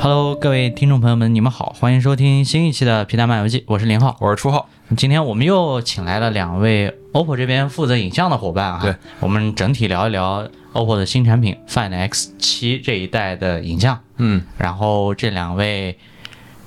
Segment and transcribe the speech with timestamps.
[0.00, 4.16] Hello，各位听众朋友们，你们好，欢迎收听新一期的皮蛋漫游记，我是林浩。
[4.20, 13.98] 我是初浩，今天我们又请来了两位 OPPO 这边负责影像的伙伴啊，对，我们整体聊一聊 OPPO 的新产品 Find X 七这一代的影像。
[14.18, 15.98] 嗯，然后这两位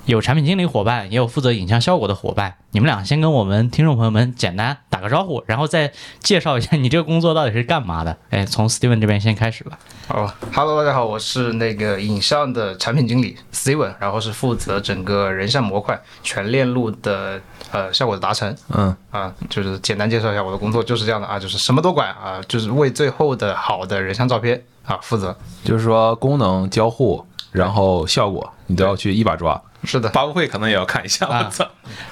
[0.05, 8.17] 有产品经理伙伴，也有负责影像效果的伙伴，你们俩先跟我们听众朋友们简单打个招呼，然后再介绍一下你这个工作到底是干嘛的。
[8.31, 9.77] 哎，从 Steven 这边先开始吧。
[10.07, 17.39] 哦，Hello，大家好，我是那个影像的产品经理 Steven，然后是负责整个人像模块全链路的
[17.71, 18.55] 呃效果的达成。
[18.73, 25.37] 嗯啊，就是简单介绍一下我的工作就是这样的啊，就是什么都管啊，就是为最后的好的人像照片啊负责。
[25.63, 29.61] 就是说功能交互，然后效果你都要去一把抓。
[29.83, 31.43] 是的，发布会可能也要看一下，啊。
[31.43, 31.67] 我操！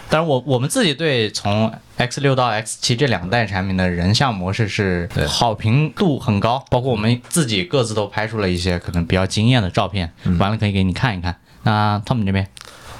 [0.09, 11.35] 当然我，我们自己对从 X 六到 X 七这两代产品的人像模式是好评度很高，包括我们自己各自都拍出了一些可能比较惊艳的照片，完了可以给你看一看。
[11.61, 12.47] 那 Tom 这边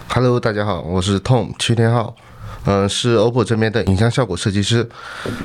[0.08, 2.16] ，Hello，大家好，我是 Tom 曲天浩，
[2.66, 4.88] 嗯、是 OPPO 这边的影像效果设计师，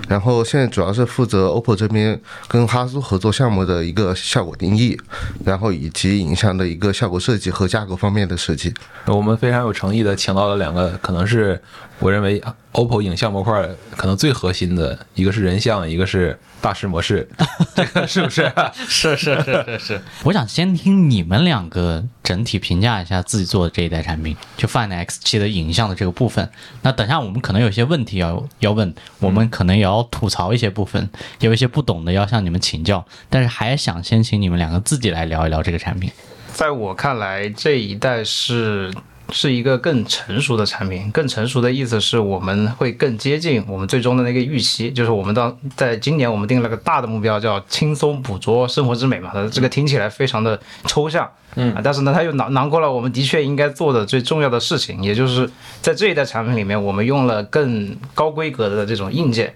[0.09, 4.99] 然后现在主要是负责 OPPO 这边跟哈苏合作项目的一个效果定义，
[5.45, 8.75] 然后以及影像的一个效果设计和价格方面的设计。
[9.07, 11.61] 我们非常有诚意的请到了两个，可能是
[12.05, 12.39] 我认为
[12.73, 13.67] OPPO 影像模块
[13.97, 17.27] 可能最核心的，一个是人像，一个是大师模式，
[17.75, 18.53] 这个是不是？
[18.87, 26.47] 是是是是是，我想先听你们两个整体评价一下自己做的这一代产品，就 Find X 七的影像的这个部分。
[26.83, 31.09] 那等下我们可能有些问题要要问，我们可能也要吐槽一些部分，
[31.41, 36.11] 有一些不懂的要向你们请教，但是还想先请你们两个自己来聊一聊这个产品。
[36.53, 38.93] 在我看来，这一代是
[39.31, 41.11] 是一个更成熟的产品。
[41.11, 49.33] 更成熟的意思是我们会更接近我们最终的那个预期，就是我们到在今年我们定了个大的目标，叫轻松捕捉生活之美嘛。
[49.51, 55.49] 这个听起来非常的抽象，嗯，但是呢，它又囊囊括了我们的确应该做的最重要的事情，也就是
[55.81, 59.55] 在这一代产品里面，我们用了更高规格的这种硬件。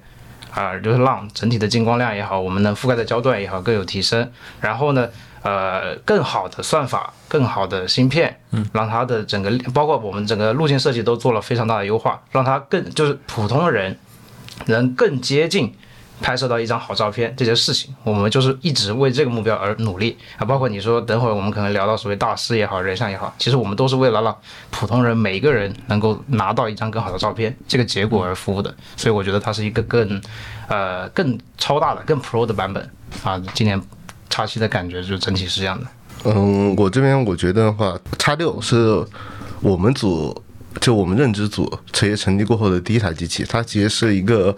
[0.50, 4.28] 啊，就是让整体的进光量也好，我们能覆盖的焦段也好更有提升。
[4.60, 5.06] 然后呢，
[5.42, 13.96] 呃，更好的算法，更好的芯片，嗯，让它的整个包括我们整个路线设计都做了非常大的优化，让它更就是普通人
[14.66, 15.72] 能更接近
[16.20, 20.44] 拍摄到一张好照片这件事情，我们就是一直为这个目标而努力啊。
[20.44, 24.36] 包括你说等会儿我们可能聊到所谓大师也好，人像也好，其实我们都是为了让
[24.70, 28.74] 普通人每一个人能够拿到一张更好的照片这个结果而服务的。
[28.96, 30.20] 所以我觉得它是一个更
[30.66, 32.90] 呃更超大的、更 Pro 的版本
[33.22, 33.40] 啊。
[33.54, 33.80] 今年
[34.38, 35.86] 叉七的感觉就整体是这样的。
[36.22, 39.04] 嗯，我这边我觉得的话，叉六是
[39.60, 40.32] 我们组
[40.80, 44.56] 就我们认知组这些成立过后的第一台机器，它其实是一个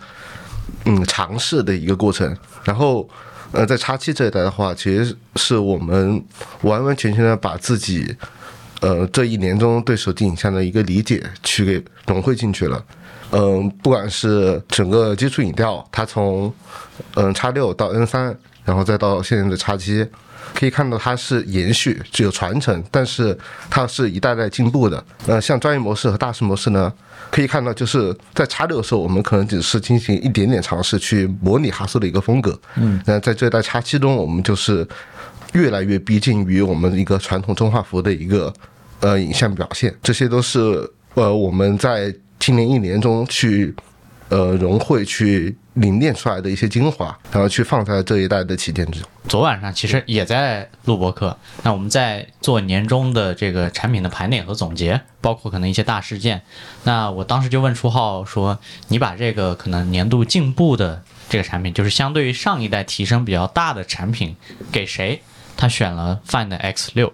[0.85, 2.37] 嗯尝试的一个过程。
[2.63, 3.09] 然后
[3.53, 6.23] 呃，在叉七这一代的话，其实是我们
[6.61, 8.15] 完完全全的把自己
[8.83, 12.85] 呃这一年中对手机影像的一个理解去给融汇进去了。
[13.31, 16.53] 嗯，不管是整个基础影调，它从
[17.15, 20.06] 嗯叉六到 N 三，然后再到现在的叉七，
[20.54, 23.37] 可以看到它是延续，只有传承，但是
[23.69, 25.03] 它是一代代进步的。
[25.26, 26.93] 呃，像专业模式和大师模式呢，
[27.31, 32.59] 可以看到就是在叉六的时候，我们可能只是进行一点点尝试去模拟哈苏的一个风格。
[32.76, 34.87] 嗯，那在这代叉七中，我们就是
[35.53, 38.53] 越来越逼近于我们一个传统中画幅的一个
[39.00, 40.59] 呃影像表现，这些都是
[41.15, 43.75] 呃我们在今年一年中去
[44.31, 49.09] 呃融汇、去凝练出来的一些精华，然后去放在这一代的旗舰之中。
[49.29, 56.41] 昨晚上其实也在录播课，那我们在做年终的这个产品的盘点和总结，包括可能一些大事件。
[56.85, 58.59] 那我当时就问初浩说
[58.89, 64.35] ：“你把这个可能年度进步的这个产品，就是相对于上一代提升比较大的产品，
[64.73, 65.21] 给谁？”
[65.57, 67.12] 他选了 Find X 六。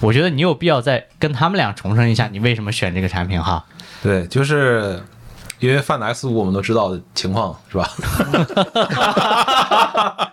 [0.00, 3.64] 我觉得你有必要再跟他们俩重申一下，你为什么选这个产品哈？
[4.02, 5.02] 对，就是
[5.58, 7.90] 因为 Find X 五我们都知道的情况是吧？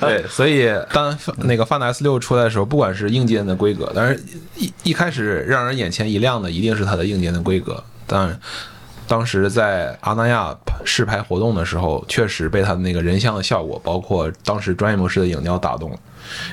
[0.00, 4.22] 对，所以当那个 Find X 六出来的时候，不管是硬件的规格，但是
[4.56, 7.82] 一一开始让人眼前一亮的一定是它的硬件的规格。
[8.06, 8.40] 当然，
[9.06, 15.98] 当时在阿那亚试拍活动的时候，确实被它的那个人像的效果，包括当时专业模式的影调打动了，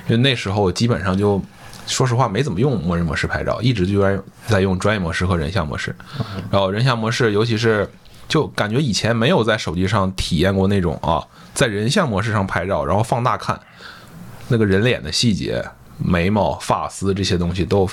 [0.07, 1.41] 因为那时候基本上就。
[1.87, 4.17] 说实话，没怎么用默认模式拍照，一直就在
[4.47, 5.93] 在用专业模式和人像模式。
[6.49, 7.89] 然后人像模式，尤其是
[8.31, 11.21] 就感觉以前没有在手机上体验过那种啊，
[11.53, 13.59] 在人像模式上拍照，然后放大看
[14.47, 15.61] 那个人脸的细节、
[15.97, 17.85] 眉毛、发丝这些东西都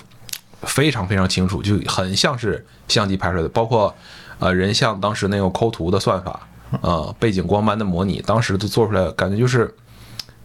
[0.63, 3.49] 非常非常清楚，就很像是相机拍出来的。
[3.49, 3.93] 包括
[4.39, 6.47] 呃人像当时那个抠图的算法，
[6.83, 9.75] 呃背景光斑的模拟，当时都做出来，感觉就是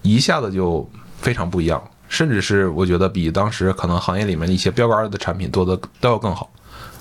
[0.01, 0.89] 一下子就
[1.21, 1.79] 非常不一样。
[2.09, 6.49] 甚至是我觉得比当时可能行业里面的一些标杆的产品做的都要更好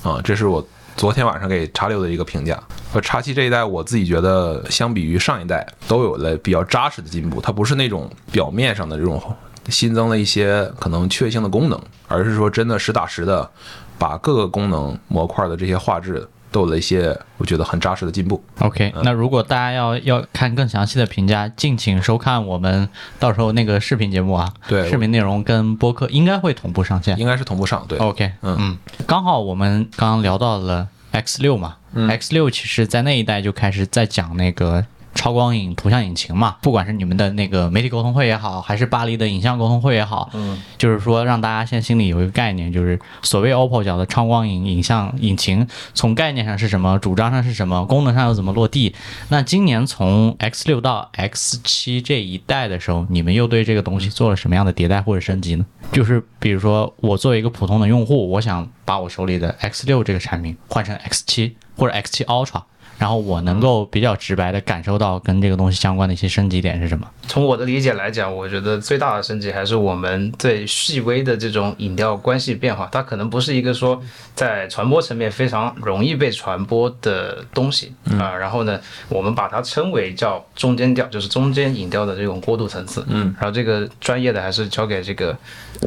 [0.03, 0.63] 啊，这是我
[0.97, 2.63] 昨天晚上给叉六的一个评价。
[2.93, 9.21] 和叉七这一代，我自己觉得相比于上一代都有了比较扎实的进步，它不是那种表面上的这种
[9.69, 13.51] 新增了一些可能确性的功能，而是说真的实打实的
[13.99, 18.41] 把各个功能模块的这些画质都有了一些我觉得很扎实的进步。
[18.61, 22.89] OK，那如果大家要要看更详细的评价，敬请收看我们
[23.19, 24.53] 到时候那个视频节目啊。
[24.69, 27.19] 对视频内容跟播客应该会同步上线。
[27.19, 34.85] 应该是同步上，对，OK，嗯嗯，刚好我们刚刚聊到了 X 六嘛、x 六其实在那一代就开始在讲那个
[35.15, 48.95] 超光影图像引擎嘛，不管是你们的那个媒体沟通会也好，还是巴黎的影像沟通会也好，嗯，就是说让大家现在心里有一个概念，就是所谓 OPPO 讲的超光影影像引擎，从概念上是什么，主张上是什么，功能上又怎么落地。
[49.29, 55.65] 那今年从 X 六到 X 七这一代的时候，你们又对这个东西做了什么样的迭代或者升级呢？
[55.93, 62.63] 就是比如说，我作为一个普通的用户，我想把我手里的 X 六这个产品换成 X 七或者 X 七 Ultra，
[63.03, 67.05] 然后我能够比较直白的感受到跟这个东西相关的一些升级点是什么？
[67.27, 74.01] 从我的理解来讲，我觉得最大的升级还是我们最细微的这种影调关系变化，它可能不是一个说
[74.37, 83.05] 在传播层面非常容易被传播的东西啊、然后呢，我们把它称为叫中间调，就是中间影调的这种过渡层次。
[83.09, 85.37] 嗯，然后这个专业的还是交给这个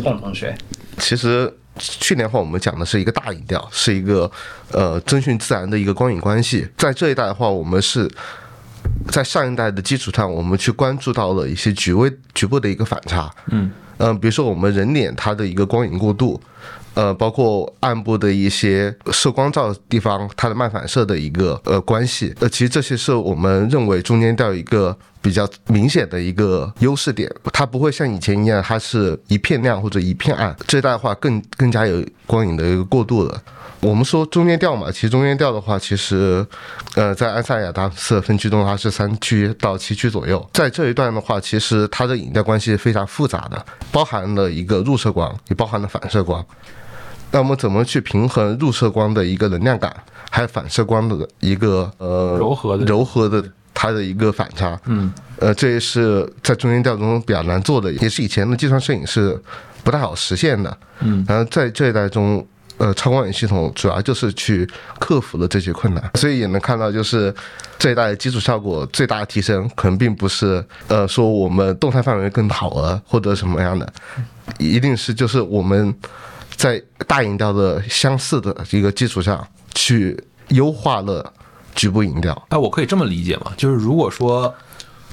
[0.03, 0.53] 洪同学。
[0.97, 4.29] 其实去年的话，我们讲的是一个大影调，是一个
[4.71, 6.67] 呃遵循自然的一个光影关系。
[6.77, 8.09] 在这一代的话，我们是
[9.09, 13.29] 在上一代的基础上，我们去关注到了一些局微局部的一个反差。
[13.47, 16.39] 嗯，呃，比如说我们人脸它的一个光影过渡。
[16.95, 33.41] 呃，包括暗部的一些受光照的地方，它的漫反射的一个呃关系，呃，其实这些是我们认为中间调一个比较明显的一个优势点，它不会像以前一样，它是一片亮或者一片暗，这一代的话更更加有光影的一个过渡了。
[33.79, 36.45] 我们说中间调嘛，其实中间调的话，其实，
[36.93, 40.47] 呃，在安萨亚达斯的分区中，它是三区到七区左右。
[40.53, 46.45] 在这一段的话，其实它的影调关系是非常复杂的，包含了一个入射光，也包含了反射光。
[47.31, 49.91] 那么怎么去平衡入射光的一个能量感，
[50.29, 53.43] 还有反射光的一个呃柔和的柔和的
[53.75, 54.79] 它的一个反差？
[54.85, 59.39] 嗯，呃，这也是在中间调中比较难做的，也是以前的计算摄影是
[59.83, 60.75] 不太好实现的。
[61.01, 62.43] 嗯，然后在这一代中。
[62.77, 64.69] 呃，超光影系统主要就是去
[64.99, 67.33] 克服了这些困难，所以也能看到，就是
[67.79, 73.93] 这一代的基础效果最大的提升，可能并不是呃说我们动态范围更好了或者什么样的，
[74.59, 75.95] 一定是就是我们
[76.57, 81.31] 在大影调的相似的一个基础上去优化了
[81.75, 82.41] 局部影调。
[82.49, 83.51] 哎，我可以这么理解吗？
[83.57, 84.53] 就是如果说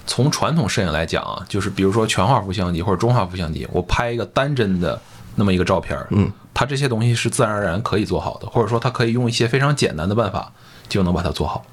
[0.07, 5.01] 从传统摄影来讲啊，就是比如说全画幅相机或者中画幅相机，我拍一个单帧的
[5.35, 10.53] 那么一个照片，嗯，它这些东西是自然而然可以做好的，或者说它可以用一些非常简单的办法
[10.89, 11.65] 就能把它做好。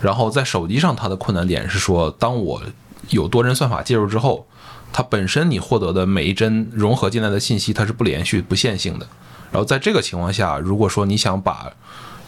[0.00, 2.62] 然后在手机上，它的困难点是说，当我
[3.10, 4.46] 有多帧算法介入之后，
[4.92, 9.06] 它本身你获得的每一帧融合进来的信息，它是不连续、不线性的。
[9.50, 11.72] 然后在这个情况下，如果说你想把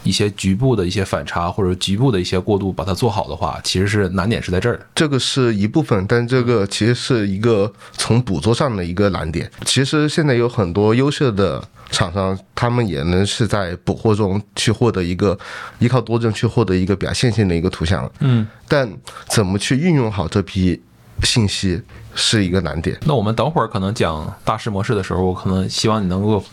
[0.07, 4.79] 一些局部的一些反差或者局部的一些过渡把它做好的话，其实是难点是在这儿。
[4.95, 9.51] 这个是一部分，但这个其实是一个从捕捉上的一个难点。
[9.65, 11.61] 其实现在有很多优秀的
[11.91, 15.37] 厂商，他们也能是在捕获中去获得一个
[15.79, 18.09] 依靠多帧去获得一个比较线性的一个图像。
[18.19, 18.89] 嗯，但
[19.27, 20.81] 怎么去运用好这批
[21.23, 21.81] 信息
[22.13, 22.97] 是一个难点。
[23.05, 26.43] 那我们等会儿可能讲大师模式的时候，我可能希望你能够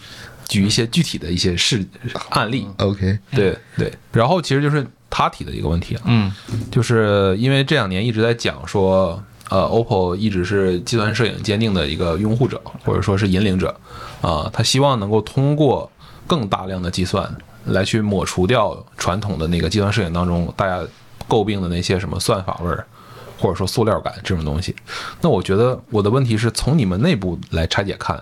[0.48, 1.84] 举一些具体的一些事
[2.30, 2.66] 案例。
[2.78, 6.32] OK，对对，然后其实就是他提的一个问题啊，嗯，
[6.70, 13.74] 就是因为这两年一直在讲说，呃，OPPO 一直是计算摄影坚定的一个拥护者，或者说是引领者，
[14.20, 15.90] 啊、他希望能够通过
[16.26, 17.28] 更大量的计算
[17.66, 20.86] 来去抹除掉传统的那个计算摄影当中大家
[21.28, 22.86] 诟病的那些什么算法味儿。
[23.36, 24.74] 或者说塑料感这种东西，
[25.20, 28.18] 那我觉得我的问题是从你们内部来拆解看，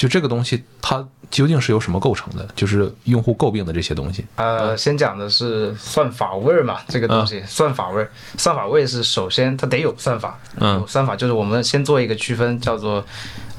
[0.00, 2.48] 就这个东西它究竟是由什么构成的？
[2.56, 4.24] 就是用户诟病的这些东西。
[4.36, 13.04] 呃，先讲的是算法味儿嘛，这个东西，算法味儿，算法味是首先它得有算法，嗯有算法就是我们先做一个区分，叫做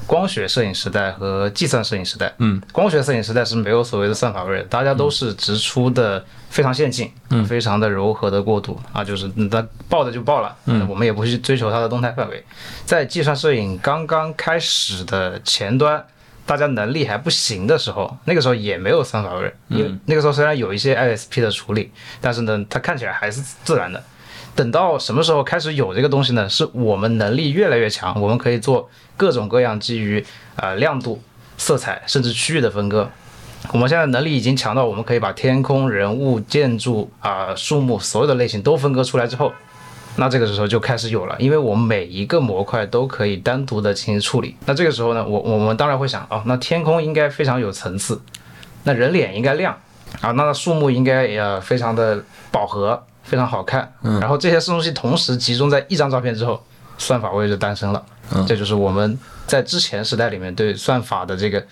[0.04, 2.34] 光学摄影时代和计算摄影时代。
[2.38, 12.44] 嗯，光学摄影时代是没有所谓的算法味儿的，大家都是直出的非常线性，嗯，非常的柔和的过渡啊，就是嗯它爆的就爆了，嗯，我们也不去追求它的动态范围。
[12.84, 16.04] 在计算摄影刚刚开始的前端。
[16.44, 24.02] 大家能力还不行的时候，那个时候也没有算法味儿，因为那个时候虽然有一些 ISP 的处理，但是呢，它看起来还是自然的。
[24.54, 26.48] 等到什么时候开始有这个东西呢？
[26.48, 30.22] 是我们能力越来越强，我们可以做各种各样基于
[30.56, 31.22] 呃亮度、
[31.56, 33.08] 色彩甚至区域的分割。
[33.70, 39.52] 我们现在能力已经强到我们可以把天空、人物、建筑啊、树木所有的类型都分割出来之后，
[40.16, 44.54] 那这个时候就开始有了，因为我们每一个模块都可以单独的进行处理。
[44.66, 48.20] 那这个时候呢，我我们当然会想，哦，那天空应该非常有层次，
[48.84, 49.74] 那人脸应该亮
[50.20, 53.90] 啊，那树木应该也非常的饱和，非常好看。
[54.02, 56.62] 然后这些东西同时集中在一张照片之后，
[56.98, 58.04] 算法位就诞生了。
[58.46, 61.62] 这就是我们在之前时代里面对算法的这个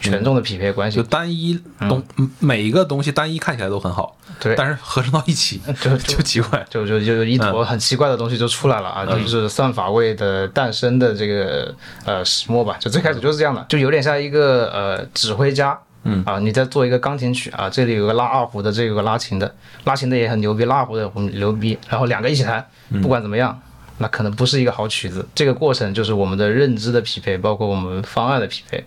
[0.00, 1.02] 权重的匹配关系就。
[1.02, 2.02] 单一东、
[2.38, 6.64] 每一个东西单一看起来都很好，对但是合成到一起就就奇怪。
[6.68, 11.74] 就就就一坨很奇怪的东西就出来了啊，就是算法位的诞生的这个
[12.04, 15.78] 呃始末吧，就最开始就是这样的，就有点像一个呃指挥家。
[16.04, 22.66] 嗯啊，你在做一个钢琴曲啊，这里有个拉二胡的，这里有个拉琴的，拉琴的也很牛逼，拉二胡的很牛逼，然后两个一起弹，
[23.00, 23.56] 不管怎么样，
[23.98, 25.24] 那可能不是一个好曲子。
[25.32, 28.84] 这个过程就是我们的认知的匹配，包括我们方案的匹配。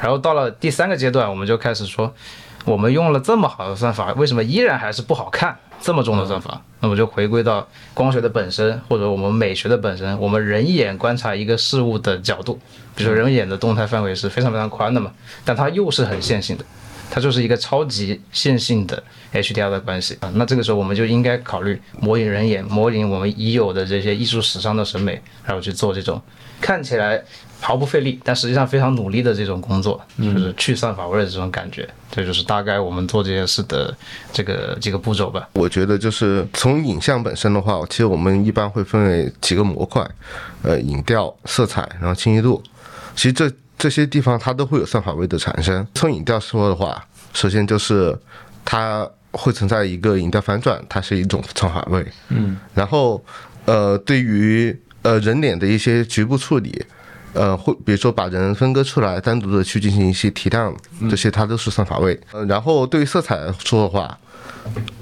[0.00, 2.12] 然后到了第三个阶段，我们就开始说，
[2.66, 5.56] 我们用了这么好的算法，为什么依然还是不好看？
[5.80, 12.58] 这么重的算法，那么就回归到光学的本身，或者我们美学的本身，我们人眼观察一个事物的角度，
[12.96, 15.12] 比如说人眼的动态范围是非常非常宽的嘛，
[15.44, 16.64] 但它又是很线性的，
[17.10, 19.00] 它就是一个超级线性的
[19.32, 20.32] HDR 的关系啊。
[20.34, 26.20] 那这个时候我们就应该考虑模拟人眼，模拟我们已有的这些艺术史上的审美，然后去做这种
[26.60, 27.22] 看起来
[27.60, 31.88] 毫不费力，但实际上非常努力的这种工作，就是去算法味的这种感觉。
[32.10, 33.94] 这就是大概我们做这件事的
[34.32, 35.48] 这个几个步骤吧。
[35.54, 40.06] 我觉得就是从影像本身的话，其实我们一般会分为几个模块，
[40.62, 42.62] 呃，影调、色彩，然后清晰度。
[43.16, 45.84] 其实这这些地方它都会有算法位的产生。
[45.94, 48.16] 从影调说的话，首先就是
[48.64, 52.06] 它会存在一个影调反转，它是一种算法位。
[52.28, 52.56] 嗯。
[52.74, 53.22] 然后
[53.64, 56.84] 呃，对于呃人脸的一些局部处理。
[57.36, 60.74] 呃，会比如说把人分割出来，单独的去进行一些提亮，
[61.10, 62.18] 这些它都是算法位。
[62.32, 64.18] 呃，然后对于色彩来说的话，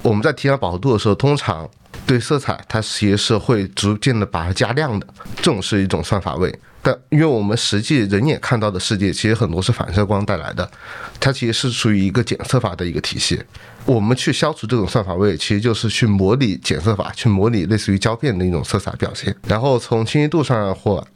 [0.03, 1.69] 我们在提亮饱和度的时候，通常
[2.07, 6.53] 对色彩它其实是会逐渐的把它加亮的，这种是一种算法位。
[6.83, 10.71] 但因为我们实际人眼看到的世界，其实很多是反射光带来的，
[11.19, 13.43] 它其实是属于一个检测法的一个体系。
[13.87, 19.35] 我们去消除这种算法位，其实就是去模拟检测法，去模拟类似于胶片的一种色彩表现。
[19.47, 21.07] 然后从清晰度上来说，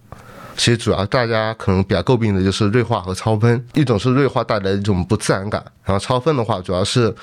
[0.58, 7.14] 其实主要大家可能比较诟病的就是锐化和超分，一种是锐化带来的一种不自然感，然后超分的话主要是，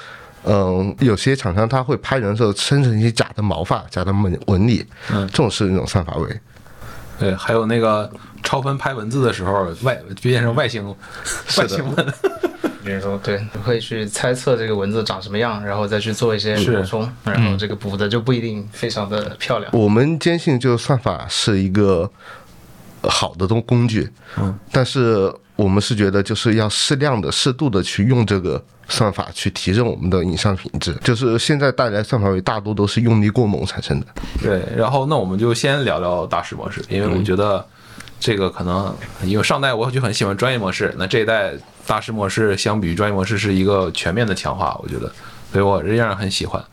[0.46, 6.39] 嗯，有些厂商他会拍人的时候生成一些假的毛发、假的纹纹理，嗯，这种是一种算法位。
[7.20, 8.10] 对，还有那个
[8.42, 10.88] 超分拍文字的时候，外变成外星
[11.58, 12.13] 外星文。
[12.84, 19.72] 比如说，对，你会去猜测这个文字长什么样，然后再去做一些是补充，然后这个补的就不一定非常的漂亮。
[19.74, 22.08] 我们坚信，就算法是一个
[22.45, 22.45] 呃
[23.10, 30.94] 好的东工具，嗯，但是我们是觉得就是要适量的、适度的去用这个算法去提升我们的影像品质。
[31.04, 34.08] 就是现在带来算法位大多都是用力过猛产生的。
[34.42, 37.66] 对，然后那我们就先聊聊大师模式，因为我觉得
[38.20, 38.94] 这个可能
[39.24, 41.54] 因为上代我就很喜欢专业模式，那这一代
[41.88, 45.12] 大师模式相比于专业模式是一个全面的强化，我觉得，
[45.52, 46.64] 所以我仍然很喜欢。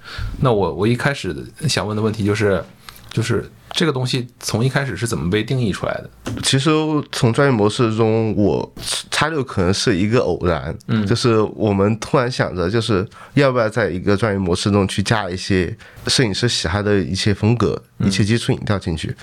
[0.41, 1.37] 那我我一开始
[1.69, 2.65] 想问的问题就是，
[3.13, 6.11] 就是这个东西从一开始是怎么被定义出来的？
[6.43, 6.71] 其实
[7.13, 8.75] 从专业模式中，我
[9.11, 15.77] 叉六可能是一个偶然，嗯，就是我们突然想着，就是要不要在一个专业模式中去加一些
[16.07, 19.15] 摄影师喜爱的一些风格、一些基础影调进去。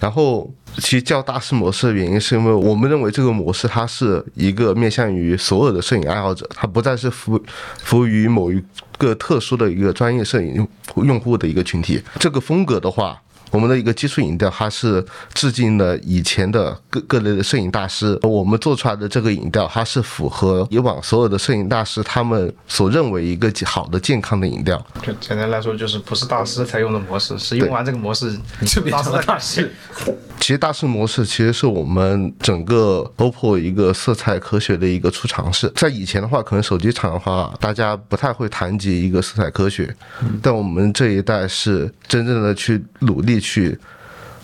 [0.00, 7.40] 然后，其实叫大师模式的原因，是因为我们认为这个模式它是一个面向于所有的摄影爱好者，它不再是服
[7.78, 8.62] 服务于某一
[8.98, 12.02] 个特殊的一个专业摄影用用户的一个群体。
[12.18, 13.20] 这个风格的话，
[13.54, 18.18] 我们的一个基础影调，它是致敬了以前的各各类的摄影大师。
[18.24, 24.84] 我们做出来的这个影调，它是符合以往所有的摄影大师他们所认为一个好的健康的影调。
[25.00, 29.72] 就简单来说，就是不是大师才用的模式，是用完这个模式你就变成了大师。
[30.44, 35.72] 其实大师模式其实是我们整个 OPPO 一个色彩科学的一个初尝试。
[35.74, 39.96] 在以前的话，可能手机厂的话，大家不太会谈及一个色彩科学，
[40.42, 43.78] 但我们这一代是真正的去努力去。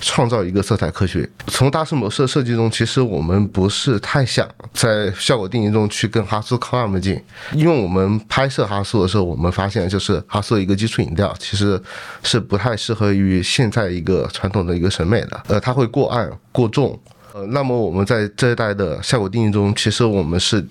[0.00, 1.28] 创造一个色彩科学。
[1.47, 11.80] 从大师模式的设计中，其实我们不是太想在效果定义中去跟哈苏靠那么近，因为我们拍摄哈苏的时候，我们发现就是哈苏一个基础影调其实
[12.23, 16.99] 是不太适合于现在一个传统的一个审美的，呃，它会过暗过重。
[17.33, 20.66] 呃，那么我们在这一代的效果定义中，其实我们是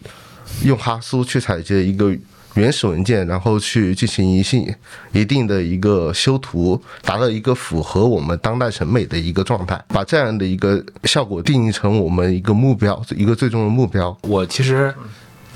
[0.64, 2.14] 用哈苏去采集一个
[2.60, 4.68] 原始文件，然后去进行一性
[5.14, 14.16] 一定的一个修图，达到一个符合我们当代审美的一个状态，把这样的一个效果定义成我们一个目标，一个最终的目标。
[14.24, 14.94] 我其实，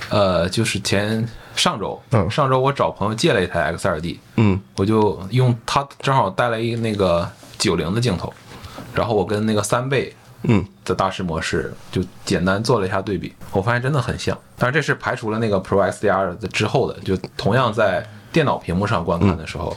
[0.10, 8.34] 呃，就是前上周，嗯上周我找朋友借了一台 X2D，嗯我就用它正好带来一个那个九零的镜头，
[8.94, 14.38] 然后我跟那个三倍嗯，的大师模式就简单做了一下对比，我发现真的很像。
[14.58, 19.76] 但是这是排除了那个 Pro XDR 的之后的，就同样在电脑屏幕上观看的时候，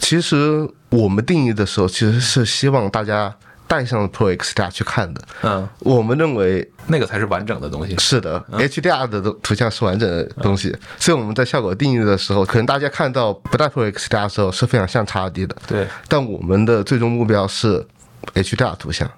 [0.00, 3.34] 其实我们定义的时候，其实是希望大家
[3.66, 5.20] 带上 Pro XDR 去看的。
[5.42, 7.96] 嗯，我们认为那个才是完整的东西。
[7.98, 17.86] 是的，HDR 的图像是完整的东西，所以我们在效果定义的时候，可能大家看到不带 Pro XDR 的时候是非常像 XD 的，对，但我们的最终目标是
[18.34, 19.10] HDR 图像。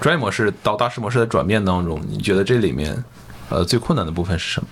[0.00, 3.04] 专业模式到大师模式的转变当中，你觉得这里面，
[3.50, 4.66] 呃，最困难的部分是什么？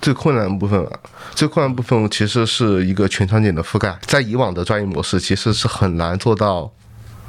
[0.00, 0.98] 最困难的部分啊，
[1.34, 3.98] 最困难的部分其实是一个全场景的覆盖。
[4.02, 6.70] 在以往的专业模式，其实是很难做到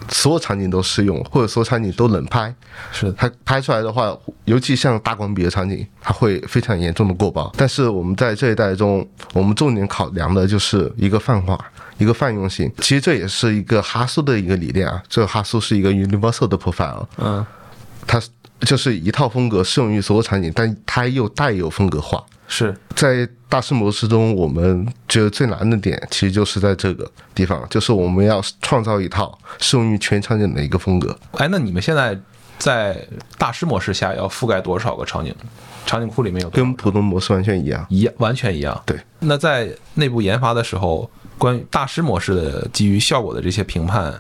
[0.10, 2.53] 所有场景都适用，或者所有场景都能拍。
[2.91, 4.15] 是，它拍出来的话，
[4.46, 7.51] 尤其像大光比的场景，它会非常严重的过曝。
[7.58, 11.60] 但是我们在这一代中，我们重点考量的就是一个泛化，
[11.98, 12.72] 一个泛用性。
[12.79, 17.46] 其实这也是一个哈苏的一个理念啊，这个哈苏是一个 universal 的 profile，嗯，
[18.08, 18.22] 它
[18.62, 22.24] 就是一套风格适用于所有场景，但它又带有风格化。
[22.48, 31.16] 是在大师模式中，我们觉得最难的点，其实就是在这个地方，就是我们要创造一套适用于全场景的一个风格。
[31.34, 32.20] 哎，那你们现在
[32.58, 35.34] 在大师模式下要覆盖多少个场景？
[35.86, 37.86] 场景库里面有跟普通模式完全一样。
[37.89, 38.80] 一样，完全一样。
[38.86, 44.13] 对，那在内部研发的时候，关于大师模式的基于效果的这些评判，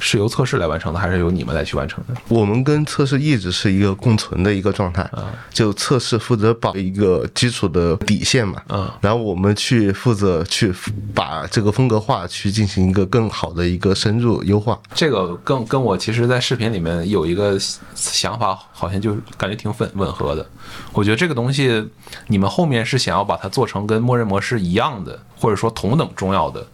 [0.00, 2.14] 是由测试来完成的，还是由你们来去完成的？
[2.28, 5.08] 我们跟测试一直是一个共存的一个状态，
[5.50, 10.72] 就测试负责保一个基础的底线嘛，嗯，然后我们去负责去
[11.14, 14.78] 把这个风格化去进行一个更好的一个深入优化。
[14.94, 17.58] 这个跟跟我其实，在视频里面有一个
[17.94, 20.44] 想法，好像就感觉挺吻吻合的。
[20.92, 21.86] 我觉得这个东西，
[22.28, 26.66] 你们后面是想要把它做成跟默认模式一样的，或者说同等重要的，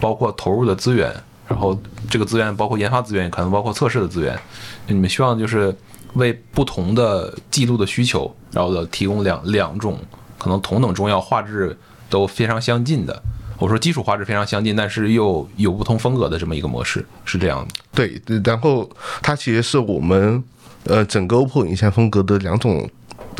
[0.00, 1.14] 包括投入的资源，
[1.52, 4.38] 然后这个资源包括研发资源，可能包括测试的资源，
[4.86, 5.74] 你们希望就是
[6.14, 9.98] 为不同的记录的需求，然后的提供两两种
[10.38, 11.76] 可能同等重要、画质
[12.08, 13.22] 都非常相近的。
[13.58, 17.74] 我说基础画质非常相近，但是又有不同风格的这么一个模式，是这样的。
[17.94, 18.88] 对，然后
[19.20, 20.42] 它其实是我们
[20.84, 22.88] 呃整个 OPPO 影像风格的两种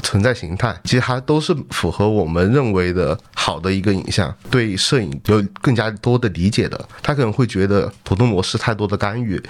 [0.02, 6.88] 存在形态，其实它都是符合我们认为的好的一个影像，对摄影有更加多的理解的。
[7.02, 9.40] 他可能会觉得普通模式太多的干预，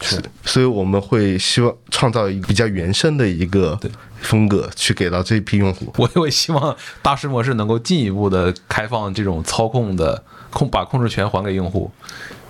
[0.00, 3.78] 是，所以我们会希望创造一个比较原生的一个
[4.20, 5.92] 风格去给到这批用户。
[5.96, 11.90] 我我也希望大师模式能够进一步的开放这种操控的控，把控制权还给用户，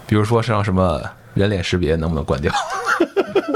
[0.07, 1.03] 比如说像什么
[1.35, 2.53] 人脸识别能不能关掉？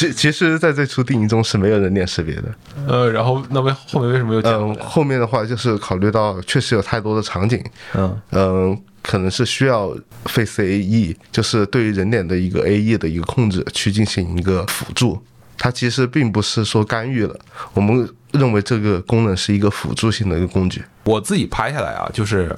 [0.00, 2.44] 其其实，在最初定义中是没有人脸识别的。
[2.86, 7.62] 呃，然后那为后面为什么又加嗯，后面的话就是考虑到确实有太多的场景，
[7.94, 15.22] 嗯嗯，可能是需要 Face AE，就是对于人脸的一个 AE 的一个控制去进行一个辅助。
[15.58, 17.38] 它其实并不是说干预了，
[17.74, 20.82] 我们认为这个功能是一个辅助性的一个工具。
[21.04, 22.56] 我自己拍下来啊，就是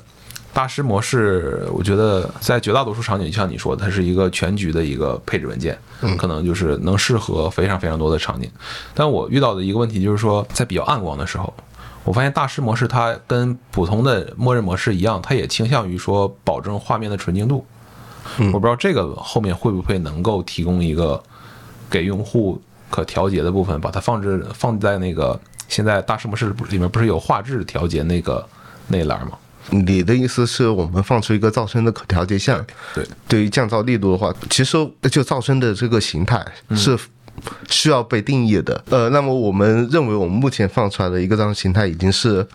[0.55, 5.79] 大师模式，我觉得在绝大多数场景，就像你说的，它是一个全局的一个配置文件，
[6.19, 8.51] 可能就是能适合非常非常多的场景。
[8.95, 11.53] 但我遇到的一个问题就是说，在比较暗光的时候，
[12.05, 17.65] 我发现大师模式它跟普通的默认模式一样，它也倾向于说保证画面的纯净度。
[18.39, 21.21] 我不知道这个后面会不会能够提供一个
[21.91, 22.61] 给用户
[22.91, 28.47] 可调节的部分，把它放置放在那个现在大师模式里面不是有画质调节那个
[28.87, 29.33] 那一栏吗？
[29.71, 32.65] 你的意思是我们放出一个噪声的可调节项？
[32.95, 34.77] 对，对于降噪力度的话，其实
[35.11, 36.45] 就噪声的这个形态
[36.75, 36.99] 是
[37.69, 38.85] 需要被定义的。
[38.91, 42.47] 呃，那么我们认为我们目前放出来的一个噪声形态已经是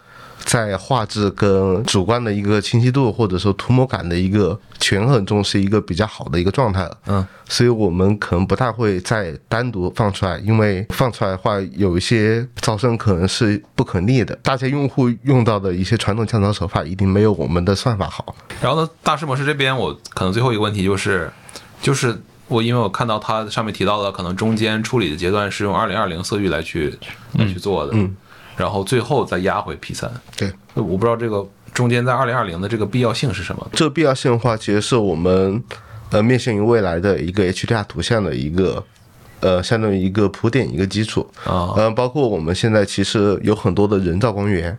[0.48, 6.98] 在画质跟主观的一个清晰度或者说涂抹感的一个权衡中是一个比较好的一个状态了。
[7.08, 18.34] 嗯，所以我们可能不太会再单独放出来，因为放出来的话有一些噪声可能是不可逆的，大家用户用到的一些传统降噪手法一定没有我们的算法好。
[18.62, 21.30] 然后呢，大师模式这边我可能最后一个问题就是，
[21.82, 26.98] 就是我因为我看到它上面提到的，可能中间处理的阶段是用二零二零色域来去
[27.34, 28.16] 来去做的，嗯，
[28.58, 30.12] 然后最后再压回 P 三。
[30.36, 33.66] 对，我不知道这个中间在二零二零的这个必要性是什么。
[33.72, 35.64] 这必要性的话，其实是我们
[36.10, 38.84] 呃面向于未来的一个 HDR 图像的一个
[39.40, 44.78] 呃相当于一个铺垫一个基础啊呃，包括我们现在其实有很多的人造光源。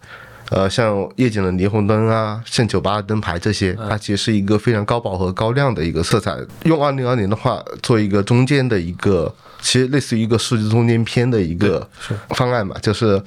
[0.51, 6.35] 呃，像夜景的霓虹灯啊，像酒吧的灯牌这些，它其实是一个非常高饱和、高亮的一个色彩。
[6.65, 11.87] 用二零二零的话做一个中间的一个，其实类似于一个数字中间偏的一个
[12.31, 13.23] 方案嘛，就是。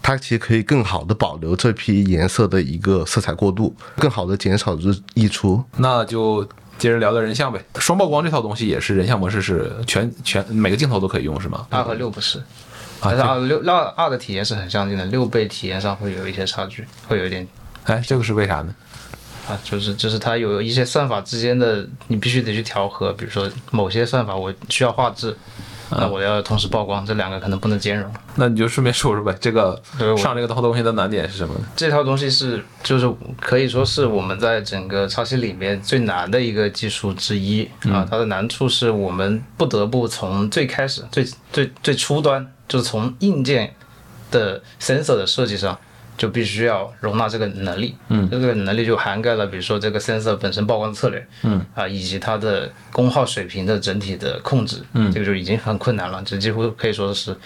[0.00, 5.62] 它其实可以更好的保留这批颜色的一个色彩过渡，更好的减少日溢出。
[5.76, 6.42] 那就
[6.78, 7.62] 接着聊聊人像呗。
[7.76, 11.66] 双曝光这套东西也是人像模式是全全每个镜头都可以用是吗？
[11.70, 12.42] 二和六不是，
[13.00, 17.46] 但是二六二二的体验是很相近的，六倍体验上会有一些差距，会有一点
[17.84, 18.74] 哎，这个是为啥呢？
[19.48, 25.36] 啊，就是就是它有一些算法之间的，你必须得去调和，比如说某些算法我需要画质。
[25.98, 28.10] 那我要同时曝光，这两个可能不能兼容。
[28.36, 29.80] 那你就顺便说说呗，这个
[30.16, 31.60] 上这个套东西的难点是什么呢？
[31.76, 38.06] 这套东西是就是可以说是我们在整个超系里面最难的一个技术之一啊。
[38.10, 43.74] 它的难处是我们不得不从最开始最最最初端，就是从硬件
[44.30, 45.78] 的 sensor 的设计上。
[46.22, 57.36] 就必须要容纳这个能力，嗯，这个能力就涵盖了，比如说这个 sensor 本身曝光策略，嗯，啊，以及它的功耗水平的整体的控制，嗯，这个就已经很困难了，这几乎可以说是，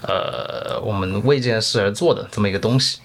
[0.00, 3.00] 呃，我们为这件事而做的这么一个东西，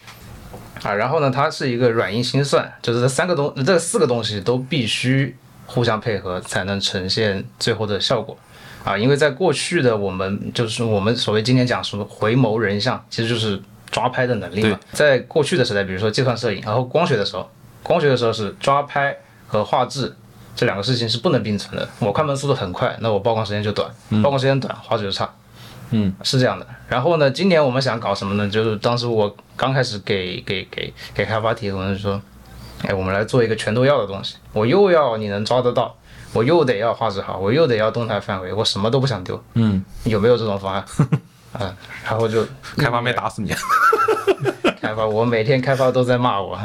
[0.81, 5.35] 啊，然后呢，它是一个软硬心算，就是这三个东，这四个东西都必须
[5.65, 8.37] 互相配合才能呈现最后的效果，
[8.85, 13.61] 啊，因为在过去的我们就是我们所谓今天讲什么回眸人像，其实就是。
[13.91, 17.49] 抓拍的能力嘛，在过去的时代，比如说计算摄影，然后光学的时候，
[17.83, 20.15] 光学的时候是抓拍和画质
[20.55, 21.87] 这两个事情是不能并存的。
[21.99, 23.89] 我快门速度很快，那我曝光时间就短；
[24.21, 25.29] 曝光时间短，画质就差。
[25.91, 26.67] 嗯，是这样的。
[26.89, 28.49] 然后呢，今年我们想搞什么呢？
[28.49, 32.21] 就是当时我刚开始给给给给开发提，我们就说，
[32.83, 34.35] 哎，我们来做一个全都要的东西。
[34.51, 35.95] 我又要你能抓得到，
[36.33, 39.41] 我又得要画质好，我又得要动态范围，我什么都不想丢。
[39.53, 40.83] 嗯，有没有这种方案？
[41.53, 42.45] 啊，然后就
[42.77, 43.53] 开发没打死你，
[44.81, 46.59] 开发我每天开发都在骂我，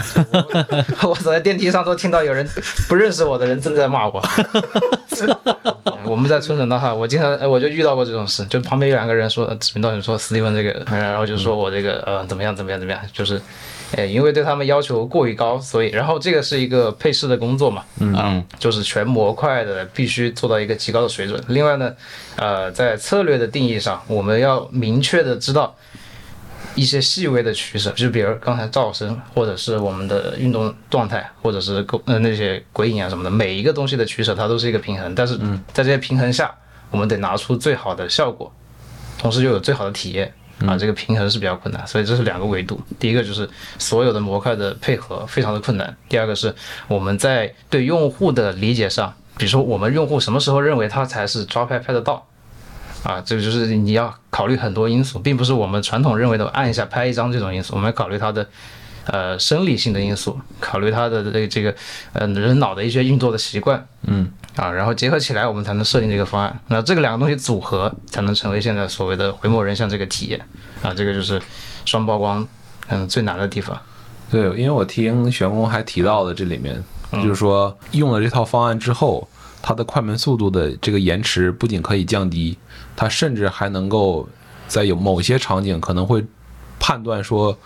[1.02, 2.46] 我走在电梯上都听到有人
[2.88, 4.22] 不认识我的人正在骂我。
[6.04, 13.40] 我们在村城的话，我经常我就遇到过这种事，就旁边有两个人说指名道姓说斯蒂芬这个，然后就说我这个呃怎么样怎么样怎么样，就是。
[13.96, 21.38] 哎，因为对他们要求过于高，所以然后这个是一个配饰的工作嘛，嗯，就是全模块的必须做到一个极高的水准。
[21.48, 21.94] 另外呢，
[22.36, 25.76] 呃，在策略的定义上，我们要明确的知道
[26.74, 35.14] 一些细微的取舍，就比如刚才噪声，或者是我们的运动状态，或者是呃那些鬼影啊什么的，每一个东西的取舍它都是一个平衡。
[35.14, 35.36] 但是
[35.74, 36.50] 在这些平衡下，
[36.90, 38.50] 我们得拿出最好的效果，
[39.18, 40.32] 同时又有最好的体验。
[40.60, 42.80] 啊，这个平衡是比较困难，所以这是两个维度。
[42.98, 45.96] 第一个就是所有的模块的配合非常的困难。
[46.08, 46.54] 第二个是
[46.88, 52.26] 我们在对用户的理解上，比如说我们用户什么时候认为他才是抓拍拍得到，
[53.02, 58.46] 啊，这个就是你要考虑很多因素，并不是我们传统认为的按一下拍一张这种因素，我们要考虑它的。
[59.04, 61.74] 呃，生理性的因素，考虑它的这个这个，
[62.12, 66.60] 呃，人脑的一些运作的习惯，嗯，啊，然后结合起来，我们才能设定这个方案。
[66.68, 70.40] 那这个两个东西组合，才能成为现在所谓的回眸人像这个体验。
[70.82, 71.40] 啊，这个就是
[71.84, 72.46] 双曝光，
[72.88, 73.78] 嗯，最难的地方。
[74.30, 79.26] 对，因为我听玄工还提到了这里面，就是说用了这套方案之后，
[79.62, 82.58] 它的快门速度的这个延迟不仅可以降低，
[82.94, 84.28] 它甚至还能够
[84.68, 86.24] 在有某些场景可能会
[86.78, 87.56] 判断说。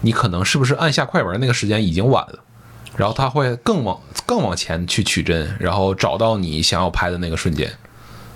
[0.00, 2.38] 你可能是不是按下快门那个时间已经晚了，
[2.98, 7.70] 然后它会更往更往前去取帧，然后找到你想要拍的那个瞬间。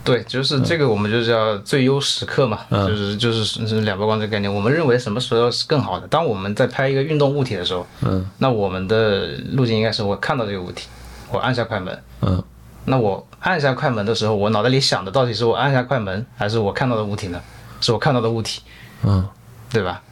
[0.04, 4.52] 对，就是这个，我们就叫最优时刻嘛，就是就是是两曝光这个概念。
[4.52, 6.06] 我们认为什么时候是更好的？
[6.06, 10.86] 当我们在拍一个运动物体的时候，嗯，那我们的路径应该是我看到这个物体，
[11.30, 12.42] 我按下快门，嗯，
[12.84, 17.40] 那我按下快门的时候，我脑袋里想的到底是我按下快门，还是我看到的物体呢？
[17.80, 18.62] 是我看到的物体，
[19.02, 19.28] 嗯，
[19.70, 20.02] 对吧？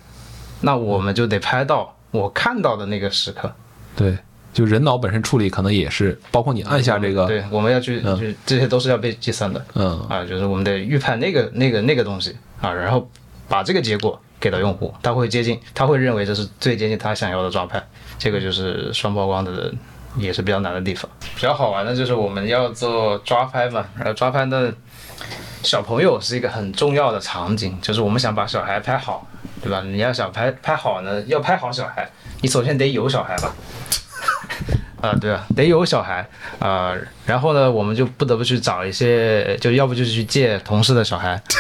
[0.61, 3.53] 那我们就得拍到我看到的那个时刻，
[3.97, 4.19] 对，
[4.61, 13.09] 就人脑本身处理可能也是，包括你按下这个，对，我们要去，去这些都是要被计算的，嗯，啊，就是我们得预判那个那个那个东西啊，然后
[13.49, 17.83] 把这个结果给到用户，他会接近，他会认为这是最接近他想要的抓拍，
[18.19, 19.73] 这个就是双曝光的
[20.19, 21.11] 也是比较难的地方。
[21.35, 24.75] 比较好玩的就是我们要做抓拍嘛，然后抓拍的
[25.63, 29.27] 小朋友是一个很重要的场景，就是我们想把小孩拍好。
[29.63, 29.83] 对吧？
[29.85, 32.09] 你要想拍拍好呢，要拍好小孩，
[32.41, 33.55] 你首先得有小孩吧？
[35.01, 36.27] 啊，对啊，得有小孩
[36.59, 36.95] 啊。
[37.25, 41.41] 然后呢，我们就不得不去找一些，就要不就是去借同事的小孩。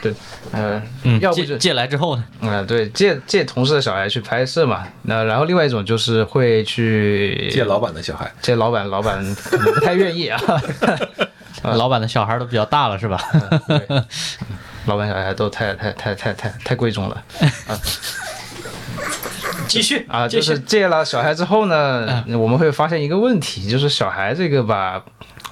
[0.00, 0.14] 对，
[0.52, 0.80] 呃，
[1.20, 2.24] 要不就借来之后呢？
[2.40, 4.86] 啊，对，借借同事的小孩去拍摄嘛。
[5.02, 10.40] 那然后另外一种就是会去借老板的小孩，借老板，老板可能不太愿意啊。
[11.62, 13.20] 老板的小孩都比较大了，是吧？
[14.86, 17.22] 老板小孩都太太太太太太贵重了
[19.70, 20.26] 继续啊！
[20.26, 25.04] 就是借了小孩之后呢，我们会发现一个问题，就是小孩这个吧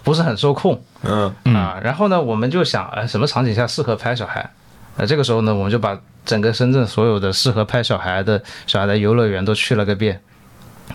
[0.02, 1.78] 不是很受控嗯啊。
[1.84, 4.50] 然后呢，我们就想，呃，什么场景下适合拍小孩？
[4.96, 10.20] 呃，这个时候呢，我们就把整个深圳所有的适合拍小孩的小孩的游乐园都去了个遍。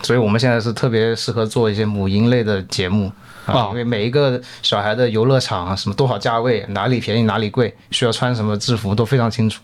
[0.02, 3.12] 所以我们现在是特别适合做一些母婴类的节目
[3.44, 9.60] 啊哦，因为每一个小孩的游乐场啊，什么多少价位，哪里便宜哪里贵，需要穿什么制服都非常清楚。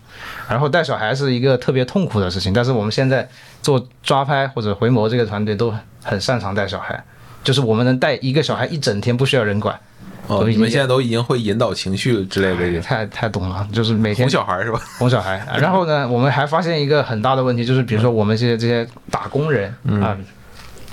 [0.49, 3.27] 然后带小孩是一个特别痛苦的事情，但是我们现在
[3.61, 7.01] 做抓拍或者回眸这个团队都很擅长带小孩，
[7.43, 9.79] 就是我们能带一个小孩一整天不需要人管，
[10.27, 14.81] 哦，你们现在都已经会引导情绪之类的这个太太懂了，就是每天哄小孩是吧？
[14.97, 15.41] 哄小孩。
[15.57, 20.17] 然后呢，我们还发现一个很大的问题，就是比如说我们这些这些打工人啊。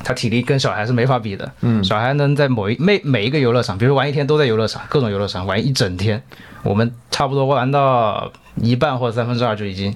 [0.06, 6.22] 他体力跟小孩是没法比的，嗯，小孩能在某一每每一个游乐场，比如玩一天都在游乐场，各种游乐场玩一整天，
[6.62, 9.92] 我们差不多玩到一半或者三分之二就已经，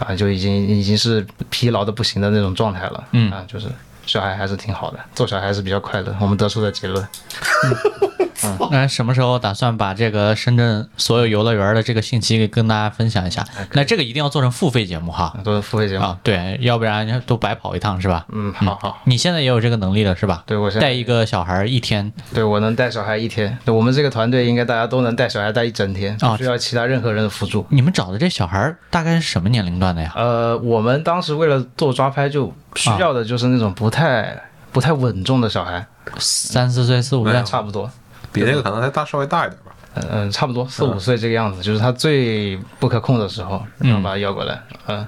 [0.00, 3.30] 啊，就已经已经是疲劳的不行的那种状态了，嗯。
[3.30, 3.68] 啊，就是
[4.04, 7.06] 小孩还是挺好的，做小孩是比较快乐，我们得出的结论。
[8.70, 13.44] 那什么时候打算把这个深圳所有游乐园的这个信息给跟大家分享一下？
[13.72, 15.34] 那这个一定要做成付费节目哈。
[15.44, 18.26] 做成付费节目，啊，对，要不然都白跑一趟是吧？
[18.32, 20.42] 嗯，好好，你现在也有这个能力了是吧？
[20.46, 27.66] 对我现在带一个小孩一天，对我能带小孩一天，对我们这个团队应该大家都能带小孩带一整天，啊不需要其他任何人的辅助。
[27.70, 30.12] 你们找的这小孩大概是什么年龄段的呀？
[30.16, 34.36] 呃，我们当时为了做抓拍，就需要的就是那种不太、
[34.72, 35.86] 不太稳重的小孩，
[36.18, 37.42] 三四岁、四五岁？
[37.44, 37.90] 差不多，
[38.36, 39.72] 比那个可能还大稍微大一点吧。
[39.94, 45.06] 嗯、嗯，差不多四五岁这个样子，就是他最不可控的时候，然后把他要过来，嗯、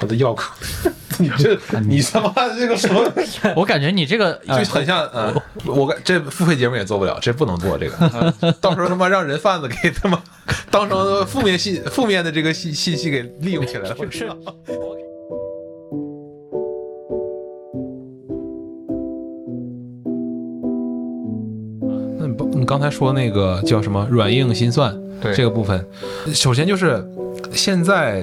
[0.00, 0.52] 我的药口，
[1.18, 3.00] 你这你他妈这个什么，
[3.54, 5.32] 我感觉你这个就很像呃，
[5.66, 10.20] 我感这付费节目也做不了，这不能做这个， 到时候他妈让人贩子给他妈
[10.68, 14.36] 当成负面信负面的这个信信息给利用起来了，我知道。
[22.68, 25.82] 刚才说那个叫什么软硬心算对这个部分，
[26.34, 27.02] 首先就是
[27.50, 28.22] 现在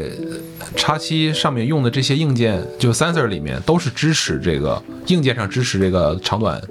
[0.76, 6.62] 叉七上面用的这些硬件，就 sensor 里面都是支持这个硬件上支持这个长短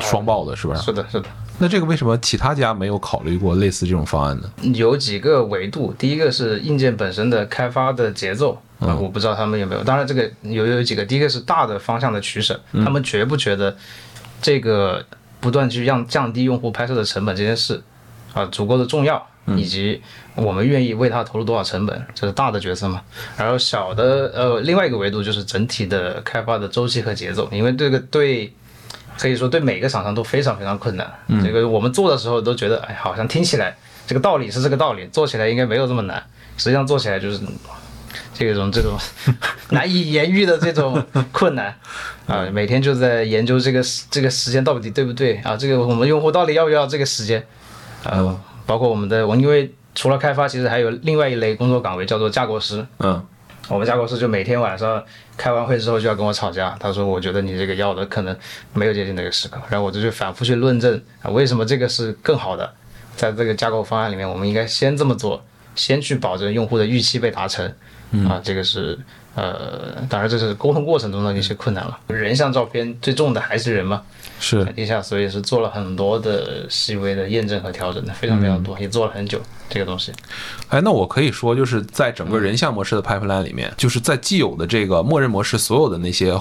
[0.00, 0.82] 双爆的，是不是？
[0.82, 1.28] 是的，是的。
[1.58, 4.50] 那这个为什么其他家没有考虑过类似这种方案呢？
[4.74, 9.84] 有几个维度，第一个是硬件本身的开发的节奏啊、我不知道他们有没有。
[9.84, 13.76] 当然，这个有有几个，第一个是大的方向的取舍，他们觉不觉得
[14.40, 15.04] 这个
[15.40, 17.82] 不断去让降低用户拍摄的成本这件事
[18.32, 19.26] 啊足够的重要，
[19.56, 20.00] 以及
[20.34, 23.02] 我们愿意为它投入多少成本，这是大的角色嘛。
[23.36, 28.52] 然后小的呃另外一个维度就是整体的开发的周期和节奏，因为这个对。
[29.18, 31.06] 可以说对每个厂商都非常非常困难。
[31.44, 33.76] 这个我们做的时候都觉得，哎，好像听起来
[34.06, 36.16] 这个道理是这个道理，做起来应该没有这么难。
[36.56, 37.38] 实际上做起来就是
[38.48, 38.98] 这种这种
[39.70, 41.74] 难以言喻的这种困难
[42.26, 42.48] 啊！
[42.52, 45.56] 每天就在研究这个时这个时间到底对不对啊？
[45.56, 47.44] 这个我们用户到底要不要这个时间？
[48.04, 52.86] 啊，包括我们的我因为除了开发，其实还有另外一类工作岗位叫做架构师。
[52.98, 53.22] 嗯，
[53.68, 55.02] 我们架构师就每天晚上
[55.36, 58.34] 开完会之后就要跟我吵架，他说我觉得你这个要的可能
[58.72, 62.72] 没有接近那个时刻，然后我就去反复去论证啊为什么这个是更好的，
[63.16, 67.74] 在这个架构方案里面我们应该先这么做，先去保证用户的预期被达成，
[68.28, 68.98] 啊这个是
[69.34, 74.02] 呃当然这是沟通过程中的一些困难了，人像照片最重的还是人嘛，
[74.38, 74.64] 是。
[74.76, 80.12] 底下所以是做了很多的细微的验证和调整的，非常非常多，也做了很久这个东西。
[80.68, 86.32] 哎，那我可以说，就是在整个人像模式的 pipeline 里面，就是在既有的这个默认模式所有的那些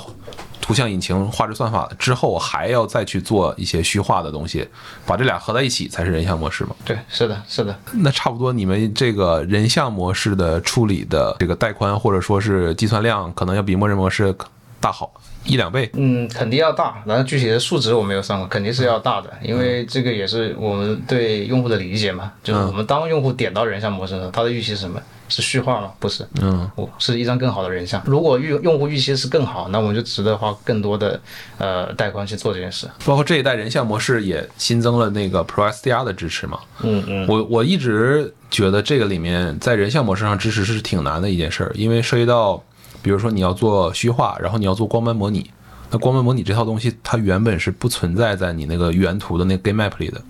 [0.61, 4.67] 图像引擎、画质算法之后，还要再去做一些虚化的东西，
[5.05, 6.75] 把这俩合在一起才是人像模式嘛？
[6.85, 14.35] 对，是的，是的，那差不多，你们这个人像模式的处理的这个带宽或者说是计算量，可能要比默认模式
[14.79, 15.11] 大好
[15.45, 15.89] 一两倍。
[15.93, 25.01] 嗯，肯定要大，然后具体的数值我没有算过，肯定是要大的，因为这个也是我们对用户的理解嘛，就是我们当用户点到人像模式的时候，他的预期是什么？
[25.29, 25.91] 是虚化吗？
[25.99, 28.01] 不是，嗯，我是一张更好的人像。
[28.05, 31.19] 如果预用户预期是更好，那我们就值得花更多的
[31.57, 32.87] 呃带宽去做这件事。
[33.05, 36.59] 包括这一代人像模式也新增了那个 Pro SDR 的支持嘛。
[36.81, 42.61] 嗯嗯，我我一直觉得这个里面在人像模式上支持是挺难的一件事儿，因为涉及到，
[43.01, 45.49] 比如说你要做虚化，然后你要做光斑模拟，
[45.91, 50.21] 那光斑模拟这套东西它原本是不存在在你那个原图的那个 Game Map 里的。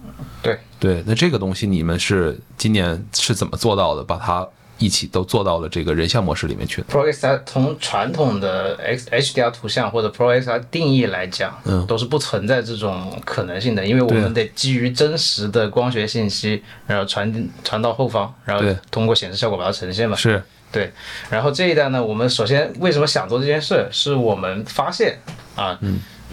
[0.41, 4.01] 对对，那这个东西你们是今年是怎么做到的？
[4.01, 4.47] 把它
[4.79, 6.81] 一起都做到了这个人像模式里面去。
[6.89, 11.85] ProXR 从传统的 X HDR 图像或者 ProXR 定义来讲，嗯。
[11.85, 20.15] 都是不存在这种可能性的，因为我们得基于真实的光学信息，然后传传到后方，然后通过显示效果把它呈现嘛。
[20.15, 20.91] 是，对，
[21.29, 25.17] 然后这一代呢，我们首先为什么想做这件事，是我们发现
[25.55, 25.79] 啊，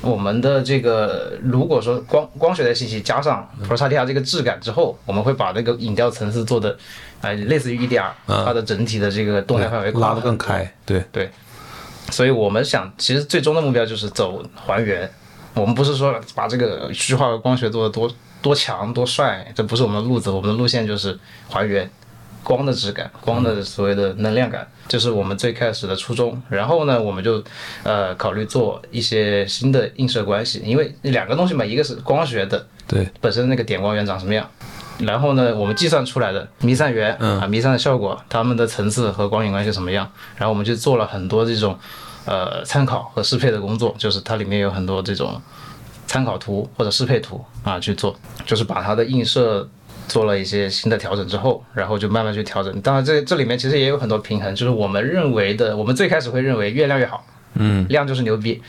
[0.03, 6.77] 我们的这个如果说光光学的信息加上 ProSATIA 这个质感之后，我们会把那个影调层次做的，
[7.23, 10.71] 呃，类似于 EDR，、它的整体的这个动态范围拉得更开。
[10.85, 11.31] 对，对，
[12.11, 15.11] 所以我们想，其实最终的目标就是走还原。
[15.55, 18.11] 我们不是说把这个虚化和光学做的多
[18.43, 20.29] 多强多帅，这不是我们的路子。
[20.29, 21.91] 我们的路线就是还原
[22.47, 26.41] 光的质感，光的所谓的能量感，这是我们最开始的初衷。
[26.49, 27.43] 然后呢，我们就
[27.83, 34.49] 呃考虑做一些新的映射关系，因为两个东西嘛，一个是光学的对，本身那个点光源长什么样。
[35.01, 40.09] 然后呢，我们计算出来的弥散源、啊，弥散的效果，它们的层次和光影关系什么样？
[40.37, 41.77] 然后我们就做了很多这种
[42.27, 45.43] 呃参考和适配的工作，就是它里面有很多这种
[46.07, 49.69] 参考图或者适配图啊去做，就是把它的映射
[50.09, 52.81] 做了一些新的调整之后，然后就慢慢去调整。
[52.81, 58.63] 当然这这里面其实也有很多平衡，就是我们认为的，我们最开始会认为越亮越好，嗯，亮就是牛逼。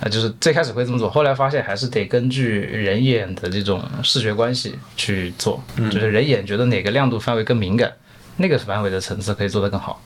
[0.00, 7.92] 啊，就是最开始会这么做，后来发现还是得根据人眼的这种视觉关系去做，就是人眼觉得哪个亮度范围更敏感，
[8.38, 10.02] 那个范围的层次可以做得更好，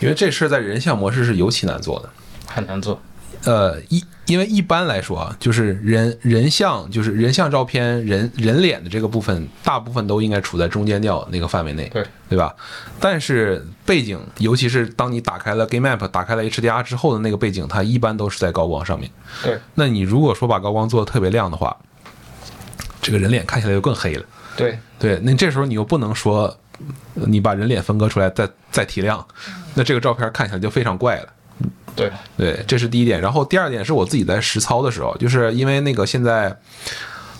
[0.00, 2.10] 因为这事儿在人像模式是尤其难做的。
[2.46, 3.00] 很难做。
[3.44, 12.54] 呃，一因为一般来说啊，就是人人像，就是人像照片，人人脸的这个部分，大部分都应该处在中间调那个范围内，对对吧？
[13.00, 19.10] 但是背景，尤其是当你打开了 Game Map、打开了 HDR 之后的那个背景，它一般都是在高光上面。
[19.42, 21.74] 对那你如果说把高光做的特别亮的话，
[23.00, 24.24] 这个人脸看起来就更黑了。
[24.56, 26.54] 对对，那这时候你又不能说
[27.14, 29.24] 呃你把人脸分割出来再再提亮，
[29.74, 31.28] 那这个照片看起来就非常怪了。
[31.98, 33.20] 对对，这是第一点。
[33.20, 36.56] 然后第二点是我自己在实操的时候，就是因为那个现在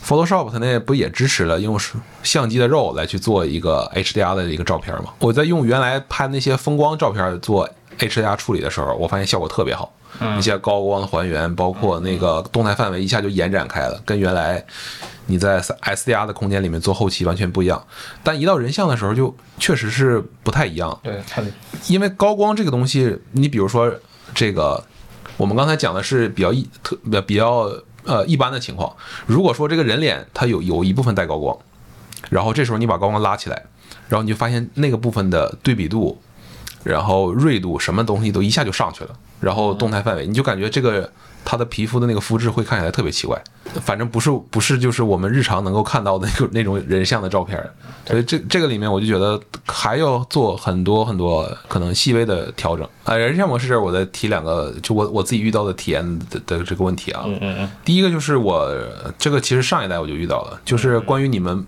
[0.07, 1.79] Photoshop 它那不也支持了用
[2.23, 5.13] 相机的肉来去做一个 HDR 的一个照片吗？
[5.19, 7.69] 我在用原来拍那些风光照片做
[7.99, 9.93] HDR 处理的时候，我发现效果特别好，
[10.39, 14.65] 一些高光的还原，包括那个动态范围一下就延展开了，跟原来
[15.27, 17.85] 你在 SDR 的空间里面做后期完全不一样。
[18.23, 20.99] 但一到人像的时候，就确实是不太一样。
[21.03, 21.53] 对，很
[21.89, 23.93] 因为高光这个东西，你比如说
[24.35, 24.85] 这个，
[25.37, 27.71] 我们刚才讲的是比较一特比较
[28.05, 28.95] 呃一般的情况。
[29.27, 31.57] 如果说这个人脸它有有一部分带高光，
[32.31, 33.65] 然后这时候你把高光拉起来，
[34.09, 36.21] 然后你就发现那个部分的对比度，
[36.85, 39.11] 然后锐度什么东西都一下就上去了，
[39.41, 41.11] 然后动态范围，你就感觉这个
[41.45, 43.43] 它的皮肤的那个肤质会看起来特别奇怪，
[43.83, 47.59] 反正不是不是就是我们日常能够看到的那种 那种人像的照片，
[48.07, 52.89] 所以这这个里面我就觉得还要做很多很多可能细微的调整。
[53.05, 53.17] 啊。
[53.17, 58.71] 人像模式这儿我再提两个，就我我自己遇到的体验的的这个问题啊，嗯嗯嗯，第一个就是我
[59.19, 61.67] 这个其实上一代我就遇到了，就是关于你们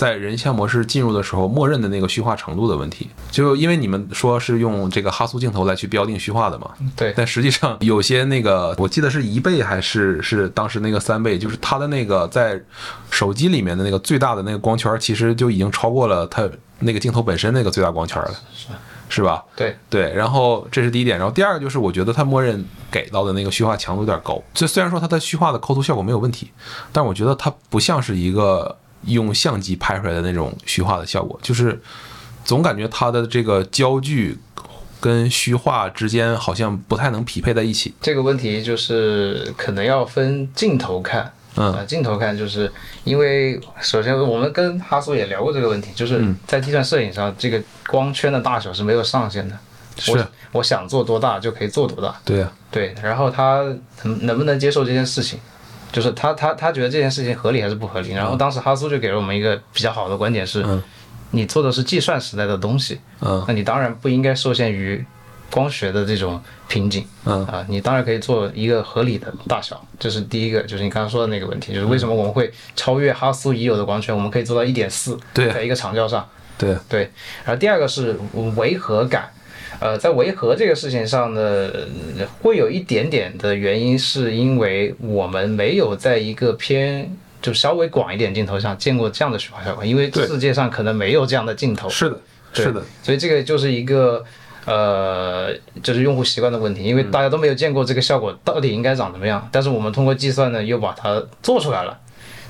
[0.00, 3.10] 在人像模式进入的时候，默认的那个虚化程度的问题。
[3.30, 12.58] 就因为你们说是用这个哈苏镜头来去标定虚化的嘛，对但实际上有些那个我记得是一倍还是是当时那个三倍，就是它的那个在
[13.10, 18.34] 手机里面的那个最大的那个光圈，其实就已经超过了它那个镜头本身那个最大光圈了，
[19.10, 19.44] 是吧？
[19.54, 24.42] 对对，然后这是第一点，然后第二个就是我觉得它默认给到的那个虚化强度有点高。
[24.54, 26.50] 这虽然说它的虚化的抠图效果没有问题，
[26.90, 31.80] 但我觉得它不像是一个用相机拍出来的那种虚化的效果，就是
[32.44, 34.38] 总感觉它的这个焦距
[35.00, 37.94] 跟虚化之间好像不太能匹配在一起。
[38.00, 41.32] 这个问题就是可能要分镜头看。
[41.56, 42.70] 嗯啊，镜头看就是
[43.02, 49.58] 因为首先我们跟哈苏也聊过这个问题，就是嗯在计算摄影上，这个光圈的大小是没有上限的。
[49.98, 52.16] 是我我想做多大就可以做多大。
[52.24, 53.64] 对呀、对，然后他
[54.04, 55.40] 能能不能接受这件事情，
[55.92, 58.10] 就是他他他觉得这件事情合理还是不合理。
[58.10, 60.82] 然后当时哈苏就给了我们一个比较好的观点是，嗯
[61.32, 65.04] 你做的是计算时代的东西，嗯那你当然不应该受限于
[65.50, 67.06] 光学的这种瓶颈。
[67.24, 76.28] 嗯啊，你当然可以做一个合理的大小，这是第一个，就是你刚刚说的那个问题，就是为什么我们会超越哈苏已有的光圈，我们可以做到一点四，在一个长焦上。
[76.58, 77.10] 对，对，
[77.44, 78.14] 然后第二个是
[78.56, 79.30] 违和感，
[79.80, 81.40] 呃，在维和这个事情上呢，
[82.18, 87.10] 呃会有一点点的原因，是因为我们没有在一个偏
[87.40, 92.20] 就稍微广一点镜头上见过这样的虚化效果，因为世界上可能没有这样的镜头，是的，
[92.52, 94.22] 是的，所以这个就是一个
[94.66, 95.50] 呃，
[95.82, 101.98] 就是用户习惯的问题，因为大家都没有见过这个效果到底应该长什么样，但是我们通过计算呢，又把它做出来了，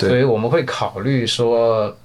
[0.00, 1.96] 所以我们会考虑说，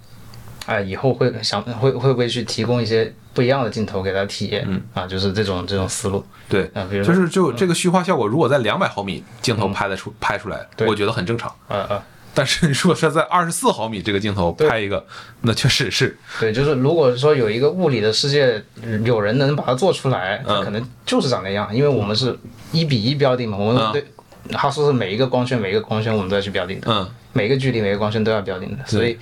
[0.65, 4.65] 啊、以后会想会会不会去提供一些不一样的镜头给他体验？
[4.67, 11.49] 嗯啊，就是这种这种思路对，啊，比如说就是就这个虚化效果，如果在两百毫米镜头拍的出拍出来，我觉得很正常。
[11.67, 12.03] 啊啊，
[12.33, 15.05] 但是如果是在二十四毫米这个镜头拍一个，
[15.41, 22.37] 那确实是，对，就是如果说有一个物理的世界，嗯有人能把它做出来，可能就是长那样，因为我们是
[22.71, 24.05] 一比一标定嘛，我们嗯对。
[24.53, 28.85] 哈苏是每一个光圈，每一个光圈我们都要去标定的，嗯，每个距离、每个光圈都要标定的。
[28.85, 29.17] 所以，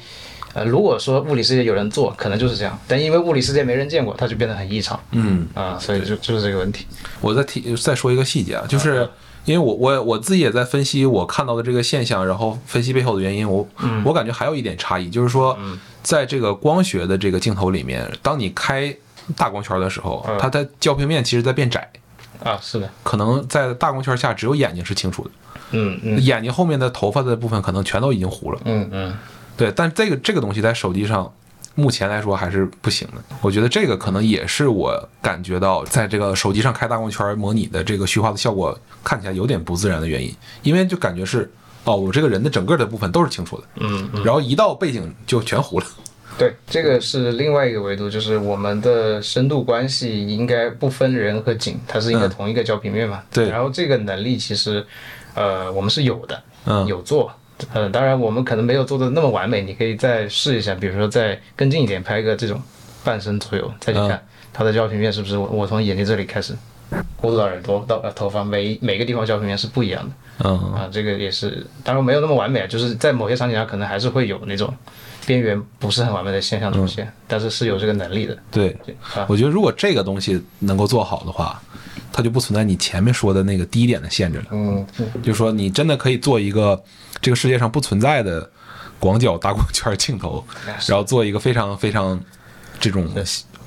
[0.54, 6.86] 呃，如果说物理世界有人做，可能就是这样，但因为物理世界没人见过，它就变得很异常嗯，啊，所以就就是这个问题。
[7.22, 9.10] 我再提再说一个细节啊，就是
[9.46, 13.68] 因为我我我自己也在分析我看到的这个现象，然后分析背后的原因，我、
[14.06, 15.58] 我感觉还有一点差异，就是说，
[16.02, 18.96] 在这个光学的这个镜头里面，当你开
[19.36, 21.90] 大光圈的时候，它的焦平面其实在变窄，
[22.44, 25.32] 啊，是的，可能在大光圈下只有眼睛是清楚的，
[25.72, 26.22] 嗯嗯。
[26.22, 28.60] 眼睛后面的头发的部分可能全都已经糊了。
[28.66, 29.18] 嗯嗯，
[29.56, 31.32] 对，但这个这个东西在手机上，
[31.76, 33.22] 目前来说还是不行的。
[33.42, 41.52] 我觉得这个可能也是我感觉到在这个手机上开大光圈模拟的这个虚化的效果看起来有点不自然的原因，因为就感觉是
[41.84, 45.86] 哦，我这个人的整个的部分都是清楚的，嗯嗯，然后一到背景就全糊了。
[46.38, 53.22] 对，这个是另外一个维度，就是我们的深度关系应该不分人和景，它是应该嗯同一个焦平面嘛。
[53.32, 54.84] 对然后这个能力其实，
[55.36, 57.32] 呃，我们是有的，嗯有做。
[57.72, 62.62] 呃，当然我们可能没有做的那么完美，你可以再试一下，比如说再跟进一点，拍个这种
[63.04, 66.54] 半身左右，再去看、它的焦平面是不是我我从眼睛这里开始
[67.16, 70.16] 过渡到耳朵到呃头发，每每个地方焦平面是不一样的。
[70.46, 74.74] 嗯，啊，这个也是，当然没有那么完美，就是在某些场景下可能还是会有那种
[75.28, 78.36] 边缘不是很完美的现象出现，但是是有这个能力的。
[78.50, 78.76] 对，
[79.16, 81.62] 啊，我觉得如果这个东西能够做好的话，
[82.12, 84.46] 它就不存在你前面说的那个低点的限制了。
[84.52, 84.86] 嗯，
[85.22, 86.82] 就是说你真的可以做一个
[87.24, 88.48] 这个世界上不存在的
[89.00, 90.46] 广角大光圈镜头，
[90.88, 92.20] 然后做一个非常非常
[92.80, 93.10] 这种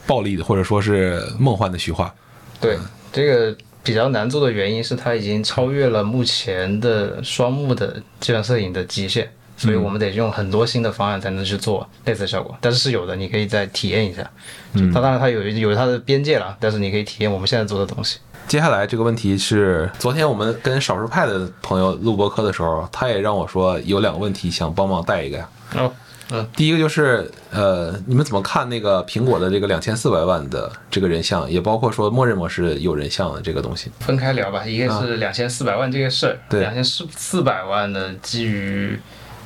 [0.06, 2.14] 暴力的或者说是梦幻的虚化。
[2.60, 2.78] 对，
[3.10, 9.26] 这个比较难做的原因是它已经超越了目前的双目的计算摄影的极限，
[9.56, 12.56] 所以我们得用很多新的方案才能去做类似的效果。
[12.60, 14.30] 但是是有的，你可以再体验一下。
[14.74, 18.18] 嗯，它当然它有有它的边界了，但是你可以体验我们现在做的东西。
[18.48, 25.48] 接下来这个问题是，昨天我们跟少数派的朋友录播课的时候，他也让我说有两个问题想帮忙带一个呀。
[25.74, 33.90] 哦，第一个就是，呃，你们怎么看那个苹果的这个两千四百万的这个人像，也包括说默认模式有人像的这个东西？
[33.98, 38.96] 分开聊吧，一个是两千四百万这个事儿，对两千四四百万的，基于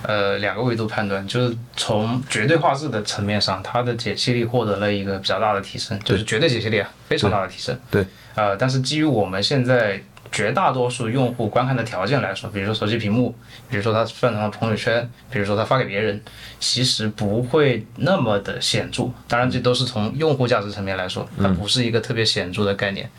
[0.02, 7.78] 呃两个维度判断，就是从绝对画质的层面上，它的解析力获得了一个比较大的提升，就是绝对解析力啊，非常大的提升。
[7.90, 13.34] 对，呃，但是基于我们现在绝大多数用户观看的条件来说，比如说手机屏幕，
[13.68, 16.20] 比如说他分享到朋友圈，比如说他发给别人，
[16.60, 19.10] 其实不会那么的显著。
[19.26, 23.10] 当然，这都是从用户价值层面来说，它不是一个特别显著的概念。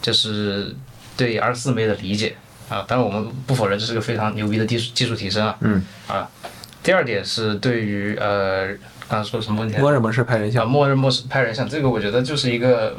[0.00, 0.74] 这是
[1.16, 2.36] 对二十四枚的理解
[2.70, 2.82] 啊。
[2.88, 5.54] 当然，我们不否认这是个非常牛逼的技术技术提升啊。
[5.60, 5.84] 嗯。
[6.08, 6.26] 啊，
[6.82, 8.68] 第二点是对于呃，
[9.06, 9.76] 刚才说什么问题？
[9.76, 12.96] 默认模式拍人啊，像，默认模式拍人像，这个我觉得就是一个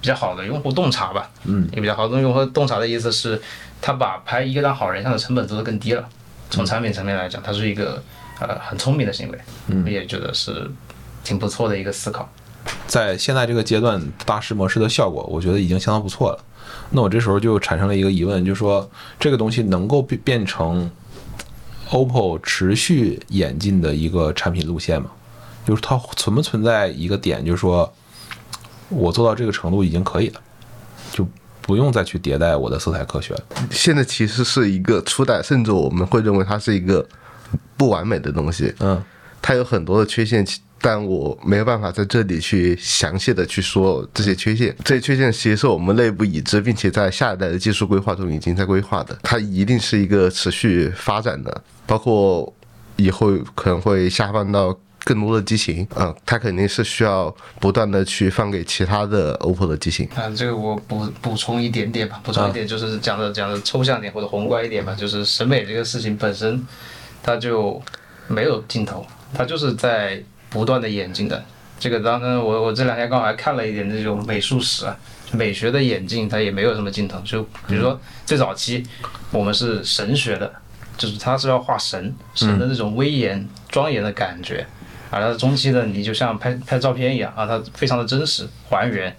[0.00, 1.30] 比较好的用户洞察吧。
[1.44, 3.40] 嗯，也比较好的用户洞察的意思是，
[3.80, 6.08] 他把拍一个张好人像的成本做得更低了。
[6.50, 8.02] 从产品层面来讲，它是一个
[8.40, 9.38] 呃很聪明的行为。
[9.66, 10.66] 嗯，我也觉得是
[11.22, 12.26] 挺不错的一个思考。
[12.86, 16.42] 在现在这个阶段，大师模式的效果，我觉得已经相当不错了。
[16.90, 18.88] 那我这时候就产生了一个疑问，就是说
[19.18, 20.90] 这个东西能够变变成
[21.90, 25.10] OPPO 持续演进的一个产品路线吗？
[25.66, 27.92] 就是它存不存在一个点，就是说
[28.88, 30.40] 我做到这个程度已经可以了，
[31.12, 31.26] 就
[31.60, 33.40] 不用再去迭代我的色彩科学了。
[33.70, 37.06] 现在其实是一个初代，甚至我们会认为它是一个
[37.76, 39.02] 不完美的东西，嗯
[39.42, 44.74] 它有很多的缺陷，其但我没有办法在这里去详细的去说这些缺陷。
[44.84, 52.52] 这些缺陷其实是我们内部已知，并且在下一代的技术规划中已经在规划的，它一定是一个持续发展的，包括
[52.96, 54.78] 以后可能会下放到。
[55.04, 60.06] 更多的机型，嗯，它肯定是需要不断的去放给其他的 OPPO 的机型。
[60.14, 66.62] 啊，这个我补补充一点点吧，补充一点就是讲的讲的抽象点或者宏观一点吧，就是审美这个事情本身，
[67.22, 67.80] 它就
[68.26, 70.22] 没有尽头，它就是在
[70.58, 71.40] 不断的演进的。
[71.78, 74.98] 这个当然我我这两天刚好还看了一点这种美术史啊，
[75.30, 77.16] 美学的演进它也没有什么尽头。
[77.20, 78.84] 就比如说最早期
[79.30, 80.52] 我们是神学的，
[80.96, 84.66] 就是它是要画神神的那种威严庄严的感觉。
[85.10, 89.16] 啊，它中期呢，你就像拍拍照片一样啊，它非常的真实还原，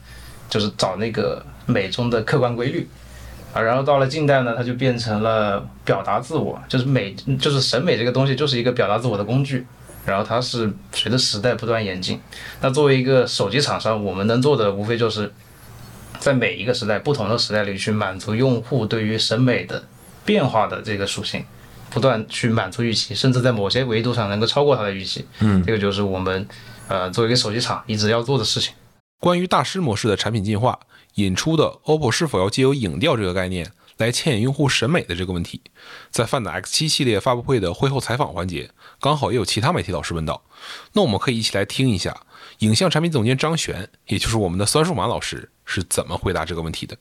[0.49, 2.85] 就是找那个美中的客观规律
[3.53, 3.61] 啊。
[3.61, 9.65] 然后到了近代呢，它就变成了表达自我，就是美，就是审美这个东西就是一个表达自我的工具。
[10.09, 12.19] 然后它是随着时代不断演进。
[12.61, 15.31] 那作为一个手机厂商，我们能做的无非就是
[16.19, 19.83] 在每一个时代、不同的时代里去满足用户对于审美的
[20.25, 21.45] 变化的这个属性，
[21.89, 25.25] 不断去满足预期，甚至在某些维度上能够超过它的预期。
[25.39, 26.47] 嗯，这个就是我们
[26.87, 28.73] 呃作为一个手机厂一直要做的事情。
[29.19, 30.79] 关于大师模式的产品进化
[31.15, 35.61] 引出的 OPPO 是否要借由影调这个概念来牵引用户审美的这个问题，
[36.09, 38.71] 在 Find X7 系列发布会的会后采访环节，
[39.01, 40.41] 刚好也有其他媒体老师问到，
[40.93, 42.25] 那我们可以一起来听一下
[42.59, 46.97] 影像产品总监张璇，也就是我们的酸数码老师是怎么回答这个问题的。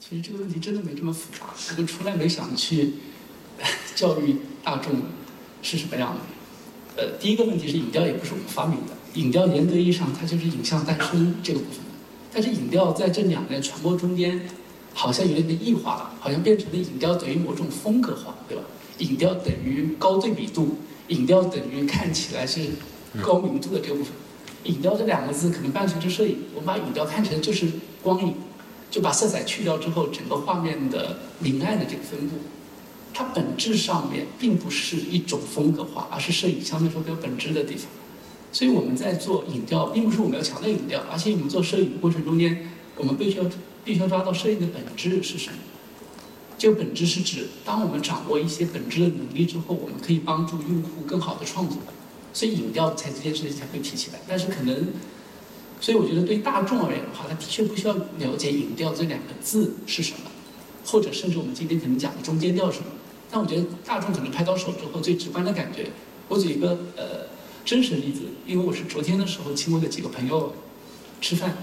[0.00, 2.94] 其实这个问题真的没这么复杂，我们从来没想去
[3.94, 5.00] 教育大众
[5.62, 6.20] 是什么样的。
[6.96, 11.84] 呃，第一个问题是影调也不是我们发明的，影调严格意义上它就是影像诞生这个部分。
[12.32, 14.48] 但是影调在这两年传播中间，
[14.94, 18.64] 好像有点点异化了，好像变成了影调等于某种风格化，对吧？
[18.98, 20.78] 影调等于高对比度，
[21.08, 22.70] 影调等于看起来是
[23.20, 24.12] 高明度的这个部分。
[24.64, 27.68] 影调这两个字可能伴随着摄影，我们把影调看成就是
[28.02, 28.34] 光影，
[28.90, 32.36] 就把色彩去掉之后，整个画面的明暗的这个分布，
[33.12, 37.88] 它本质上面并不是一种风格化，而是摄影相对说比较本质的地方。
[38.52, 43.44] 所以我们在做影调，并不是我们要强调影调，而且我们做摄影的过程中间，我们必须要
[43.84, 45.58] 必须要抓到摄影的本质是什么。
[46.56, 51.78] 这个本质是指，当我们掌握一些本质的能力之后，我们可以帮助用户更好的创作。
[52.32, 54.20] 所以影调才这件事情才会提起来。
[54.26, 54.88] 但是可能，
[55.80, 60.30] 所以我觉得对大众而言的话，他的确不需要了解影调这两个字是什么，
[60.84, 62.86] 或者甚至我们今天可能讲的中间调什么。
[63.30, 65.90] 但我觉得大众可能拍到手之后最直观的感觉，
[66.28, 67.26] 我举一个呃
[67.64, 70.54] 真实的例子，因为我是昨天的时候请我的几个朋友
[71.20, 71.56] 吃饭，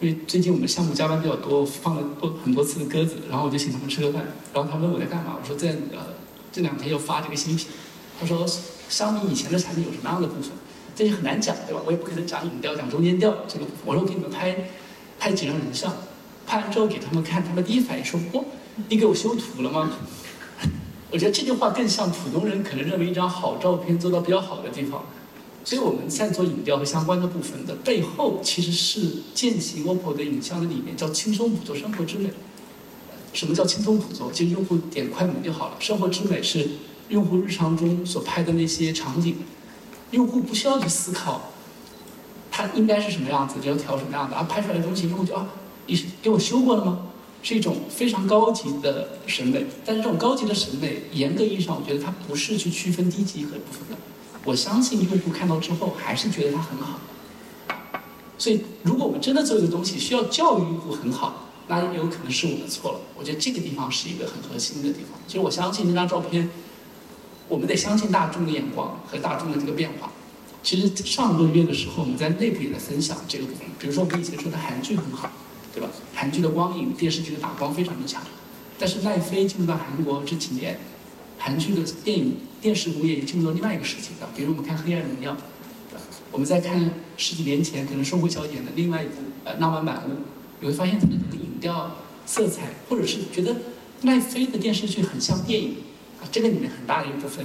[0.00, 6.12] 因为最近我们项目加班比较多，放了多很多次的鸽子，然后我就请他们吃个饭，然后他问我在干嘛，我说在呃
[6.52, 7.68] 这两天要发这个新品，
[8.20, 8.46] 他说
[8.88, 10.50] 相比以前的产品有什么样的部分，
[10.94, 11.80] 这就很难讲，对吧？
[11.86, 13.64] 我也不可能讲影调，讲中间调这个。
[13.84, 14.54] 我说我给你们拍
[15.18, 15.90] 拍几张人像，
[16.46, 18.44] 拍完之后给他们看，他们第一反应说：“哇，
[18.88, 19.90] 你给我修图了吗？”
[21.10, 25.04] 我觉得这句话更像普通人可能认为一张好照片做到比较好的地方。
[25.66, 32.30] 所以我们在做影调和相关的部分的背后，其实是践行 OPPO 的影像的理念，叫轻松捕捉生活之美。
[33.32, 34.30] 什么叫轻松捕捉？
[34.30, 35.76] 其实用户点快门就好了。
[35.80, 36.68] 生活之美是
[37.08, 39.38] 用户日常中所拍的那些场景，
[40.12, 41.50] 用户不需要去思考，
[42.48, 45.48] 它应该是什么样子，要调什么样的，啊，拍出来的东西用户就啊，
[45.88, 47.08] 你给我修过了吗？
[47.42, 49.66] 是一种非常高级的审美。
[49.84, 53.96] 但是这种高级的审美，严格意义上，我觉得它不是去区分低级和部分的。
[54.46, 56.98] 我相信用户看到之后还是觉得它很好。
[58.38, 63.00] 所以，如果我们真的做一个东西需要教育用户很好，那也有可能是我们错了。
[63.16, 65.18] 我觉得这个地方是一个很核心的地方。
[65.26, 66.48] 其实我相信那张照片，
[67.48, 70.12] 我们得相信大众的眼光和大众的这个变化。
[70.62, 73.66] 其实上个月的时候，我们在内部也在分享这个部分。
[73.78, 75.30] 比如说我们以前说的韩剧很好，
[75.74, 75.88] 对吧？
[76.14, 78.22] 韩剧的光影、电视剧的打光非常的强。
[78.78, 80.78] 但是奈飞进入到韩国这几年，
[81.38, 84.28] 韩剧的电影、电视工业也进入到另外一个时期了。
[84.36, 85.32] 比如我们看《黑暗荣耀》，
[86.32, 89.14] 我们在看十几年前可能生活小演的另外一部
[89.44, 90.12] 呃《浪漫满屋》，
[90.60, 93.56] 你会发现它的那个影调、色彩，或者是觉得
[94.02, 95.76] 奈飞的电视剧很像电影
[96.20, 97.44] 啊，这个里面很大的一部分，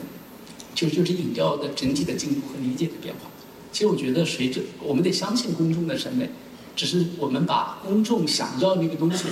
[0.74, 3.30] 就就是影调的整体的进步和理解的变化。
[3.72, 6.30] 其实我觉得，随着我们得相信公众的审美，
[6.76, 9.26] 只是我们把公众想要那个东西，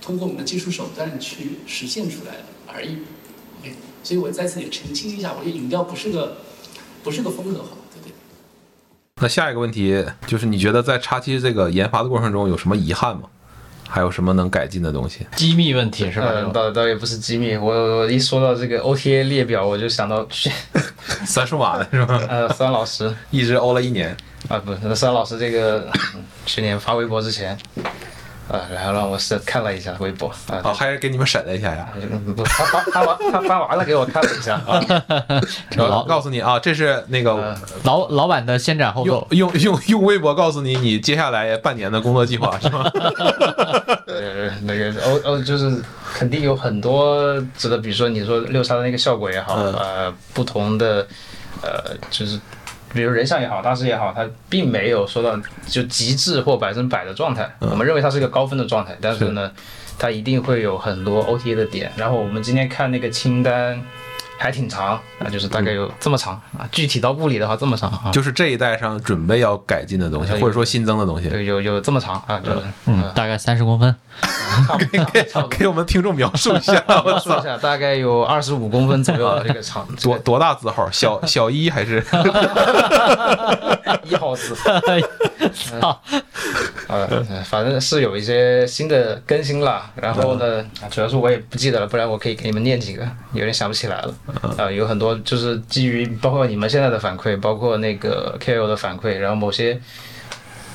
[0.00, 2.98] 通过我们的技术手段去实现出来而已。
[4.06, 6.36] 所以我在此也澄清一下，我觉得影调不是个
[7.02, 8.12] 不是个风格好，对不对？
[9.20, 13.24] 那下一个问题就是，你觉得在叉七这个研发的过程中有什么遗憾吗？
[13.88, 15.26] 还有什么能改进的东西？
[15.34, 16.26] 机密问题是吧？
[16.28, 20.48] 呃，倒倒也不是机密，我我一说到这个 OTA 列表，我就想到去
[21.26, 22.22] 三数码的是吗？
[22.30, 24.16] 呃孙老师一直欧了一年。
[24.48, 25.90] 啊，不是孙老师这个
[26.44, 27.58] 去年发微博之前，
[28.48, 31.88] 啊，然后让我是看了一下微博啊，哦，还是给你们审了一下呀。
[32.36, 34.80] 不，他发发完他发完了给我看了一下啊，
[35.76, 42.88] 然后老告诉你啊，这是那个老老板的先斩后用奏，用用用微博告诉你你接下来半年的工作计划 是吗？
[44.06, 45.82] 呃，那个哦哦，就是
[46.14, 49.72] 肯定有很多值得，比如说你说六杀的那个效果也好，嗯。
[49.74, 51.06] 呃，不同的
[51.62, 52.38] 呃，就是
[52.92, 57.50] 比如人像也好，大师也好，它并没有说到就极致或百分百的状态。
[57.60, 59.50] 我们认为它是一个高分的状态，但是呢，
[59.98, 61.90] 它一定会有很多 OTA 的点。
[61.96, 63.82] 然后我们今天看那个清单，
[64.38, 66.68] 还挺长啊，就是大概有这么长啊。
[66.70, 68.10] 具体到物理的话，这么长啊。
[68.12, 73.94] 就是这一代上准备要改进的东西，或者说新增的东西，对，有有这么长啊，就是嗯，大概三十公分。
[74.66, 75.50] 差不多差不多。
[75.58, 80.88] 给我们听众描述一下， 描述，一下，大概有二十五公分左右的这个长，这 多多大字号？
[80.90, 82.00] 小 小一还是？
[82.00, 84.54] 个一号字。
[85.80, 85.96] 啊，
[86.88, 93.02] 呃，反正是有一些新的更新了，然后呢，主要是我也不记得了，不然我可以给你们念几个，
[93.32, 94.14] 有点想不起来了。
[94.56, 99.78] 啊、有很多就是基于包括你们现在的反馈，包括那个 KOL 的反馈，然后某些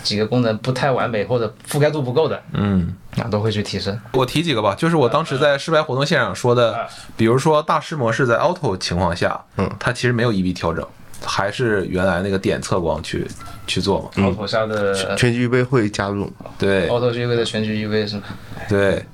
[0.03, 3.97] 几个功能不太完美或者覆盖度不够的，嗯，那，都会去提升。
[4.13, 10.85] 我提几个吧，就是我当时在失败活动现场说的，比如说大师模式在 auto 情况下，嗯它其实没有 EB 调整，
[11.23, 13.27] 还是原来那个点测光去
[13.67, 14.25] 去做嘛。
[14.25, 18.23] 奥拓下的全局 UV 会加入，对奥拓 UV 的全局 UV 是吗？
[18.67, 19.05] 对，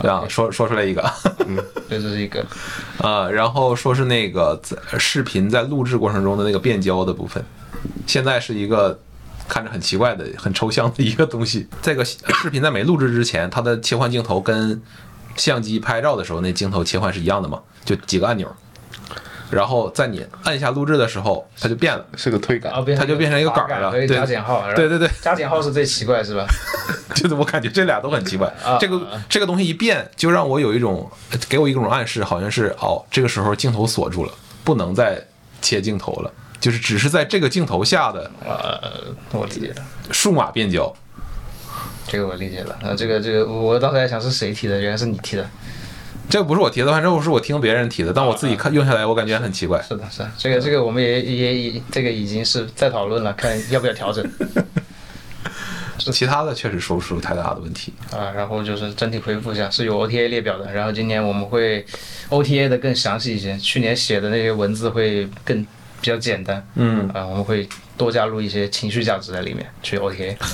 [0.00, 1.02] 这样说说出来一个
[1.88, 2.44] 对，这是一个。
[2.98, 7.44] 啊，然后说是那个在视频在录制过程中的那个变焦的部分，
[8.06, 8.98] 现在是一个。
[9.48, 11.66] 看着很奇怪的、很抽象的一个东西。
[11.82, 14.80] 这个视频在没录制之前，它的切换镜头跟
[15.36, 17.60] 相机拍照的时候那镜头切换是一样的嘛？
[17.84, 18.50] 就几个按钮。
[19.50, 22.04] 然后在你按下录制的时候，它就变了。
[22.16, 24.64] 是个推杆它就变成一个杆儿了对加减号。
[24.74, 26.44] 对对对，加减号是最奇怪是吧？
[27.14, 28.48] 就是我感觉这俩都很奇怪。
[28.64, 31.08] 啊这个这个东西一变，就让我有一种
[31.48, 34.32] 给我一种暗示，好像是哦，这个时候镜头锁住了，
[34.64, 35.24] 不能再
[35.60, 39.82] 切镜头了，就是只是在这个镜头下的呃，我理解了。
[40.10, 40.94] 数码变焦。
[42.06, 45.48] 这个我理解了，啊，这个这个，我当时还想是谁提的，原来是你提的。
[46.28, 49.80] 这个不是我提的，反正我是我听别人提的，但我自己看用下来，我感觉很奇怪。
[49.82, 54.22] 是的，是的，这个这个我们也也已这个已经是在讨论了，看要不要调整
[56.12, 57.92] 其他的确实说不出太大的问题。
[58.10, 58.30] 啊。
[58.34, 61.84] 然后就是整体回复一下，是有 OTA 列表的，然后今年我们会
[62.28, 65.66] OTA 的更详细一些，去年写的那些文字会更
[66.04, 70.36] 比较简单嗯，啊，我们会多加入一些情绪价值在里面去 OTA。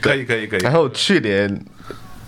[0.00, 0.60] 可以可以可以。
[0.60, 1.64] 然后去年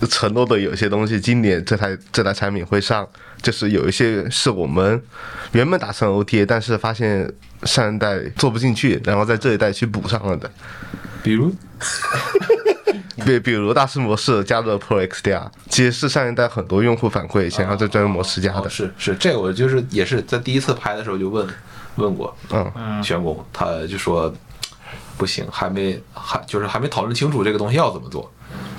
[0.09, 3.05] 承诺的有些东西，今年这台这台产品会上，
[3.41, 5.03] 就是有一些是我们
[5.51, 7.29] 原本打算 OTA，但是发现
[7.63, 10.49] 上一代做不进去，然后在这一代去补上了的。
[11.21, 11.53] 比如
[13.23, 18.69] 比比如大师模式加入了 Pro XDR，其实是上一代很多用户反馈想要在专业模式加哦的。
[18.69, 21.47] 是是这个，我就是也是在第一次拍的时候就问
[21.95, 24.33] 问过，嗯，玄工，他就说
[25.17, 28.29] 不行，还没还就是还没讨论清楚这个东西要怎么做，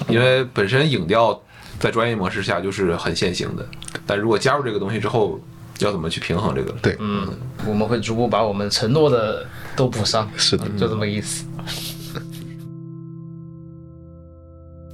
[0.08, 1.40] 因为本身影调
[1.78, 3.66] 在专业模式下就是很现行的，
[4.06, 5.40] 但如果加入这个东西之后，
[5.80, 6.72] 要怎么去平衡这个？
[6.82, 6.96] 对。
[6.98, 7.28] 嗯，
[7.66, 10.66] 我们会逐步把我们承诺的都补上，是的。
[10.78, 11.44] 就这么个意思。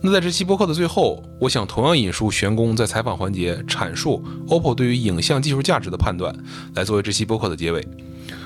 [0.05, 6.35] 那在这期播客的最后，我想同样引述玄工在采访环节阐述 OPPO 对于影像技术价值的判断，
[6.75, 7.87] 来作为这期播客的结尾。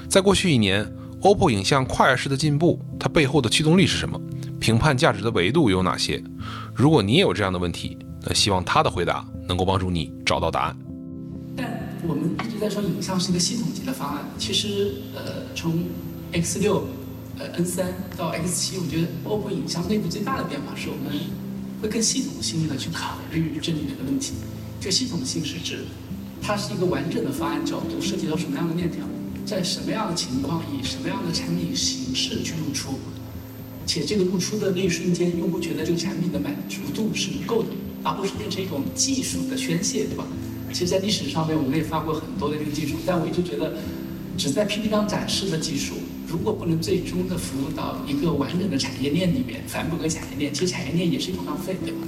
[0.07, 0.86] 在过去一年
[1.22, 4.20] ，OPPO 影像跨越式的进步，它背后的驱动力是什么？
[4.61, 6.22] 评判价值的维度有哪些？
[6.74, 7.96] 如果你也有这样的问题，
[8.26, 10.76] 那希望他的回答能够帮助你找到答案。
[11.57, 15.84] 但我们一直在说影像是一个系统级的方案，其实呃，从
[16.32, 16.86] X 六、
[17.38, 21.18] 呃 N 三到 X 七，我觉得 OPPO 影像内部最大的变化是我们
[21.89, 24.32] 更系统性的去考虑这里面的问题。
[24.80, 25.84] 这个系统性是指
[26.43, 29.05] 它是一个完整的方案角度，涉及到什么样的链条，
[29.45, 32.99] 在什么样的情况以什么样的产品形式去露出，
[33.87, 37.68] 且这个露出的那一瞬间，用户觉得这个产品的满足度是够的，
[38.03, 40.26] 而不是变成一种技术的宣泄，对吧？
[40.72, 43.78] 其实，在历史上面，我们也发过很多的这个技术，但我一直觉得，
[44.37, 45.95] 只在 PPT 上展示的技术，
[46.27, 51.99] 如果不能最终的服务到一个完整的产业链里面，反哺给产业链，其实产业链也是一种浪费，对吧？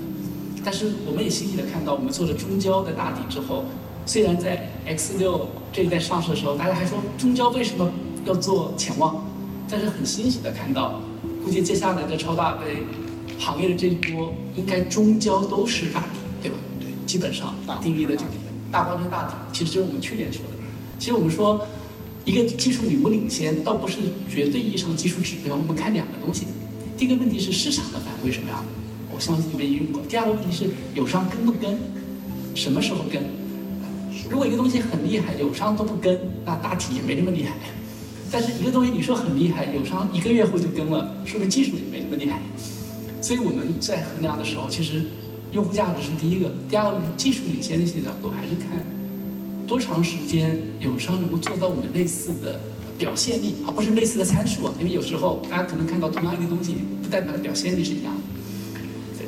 [0.65, 3.65] 但是我们也欣喜的看到，我们做了中交的大底之后，
[4.05, 7.91] 虽然在 X 六这一代上市的时候，大家还说中交为什么
[8.25, 9.25] 要做潜望，
[9.71, 11.01] 但是很欣喜的看到，
[11.45, 12.83] 估计接下来的超大杯
[13.39, 16.57] 行业的这一波，应该中交都是大底，对吧？
[16.81, 18.31] 对，基本上定义的这个
[18.73, 20.59] 大光圈大底，其实就是我们去年说的。
[20.99, 21.65] 其实我们说，
[22.29, 23.97] 一个技术领不领先，倒不是
[24.29, 26.45] 绝对意义上的技术指标，我们看两个东西。
[26.95, 28.63] 第一个问题是市场的反馈什么样，
[29.11, 30.03] 我相信你们也用过。
[30.07, 31.79] 第二个问题是友商跟不跟，
[32.55, 33.23] 什么时候跟？
[34.29, 37.55] 如果一个东西很厉害，友商都不跟，那大体也没那么厉害。
[38.31, 42.43] 但是一个东西你说很厉害，友商一个月后就跟了，说明技术也没那么厉害。
[43.23, 45.03] 所以我们在衡量的时候，其实
[45.53, 48.85] 用户价值是第一个，第二个技术领先的一些角度还是看
[49.69, 52.59] 多长时间友商能够做到我们类似的
[52.97, 54.73] 表现力，而不是类似的参数啊。
[54.81, 58.81] 因为有时候大家可能看到同样一个东西，不代表表现力是一样的。
[59.19, 59.27] 对，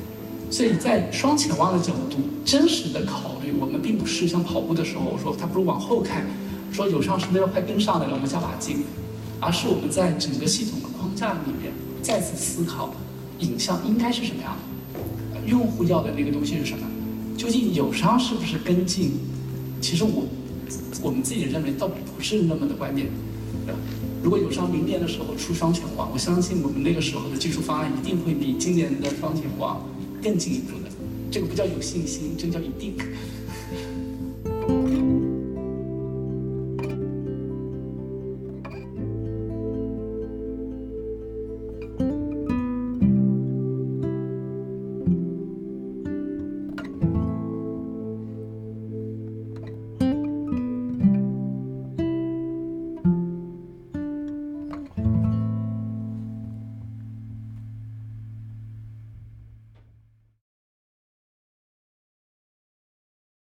[0.50, 6.24] 所以在双潜望的角度，真实的考虑我们并不是像跑步的时候，我说他不如往后看，
[6.72, 8.78] 说友商是不是要快跟上来了，我们加把劲，
[9.40, 11.70] 而是我们在整个系统的框架里面
[12.00, 12.94] 再次思考，
[13.40, 14.56] 影像应该是什么样
[15.34, 16.86] 的，用户要的那个东西是什么，
[17.36, 19.28] 究竟友商是不是跟进？
[19.80, 20.24] 其实我，
[21.02, 23.06] 我们自己认为倒不是那么的关键。
[24.22, 29.88] 如果有朝明年的时候出双全网，我相信我们那个时候的技术方案一定会比今年的双全网
[30.22, 30.90] 更进一步的。
[31.30, 32.94] 这个不叫有信心，这叫一定。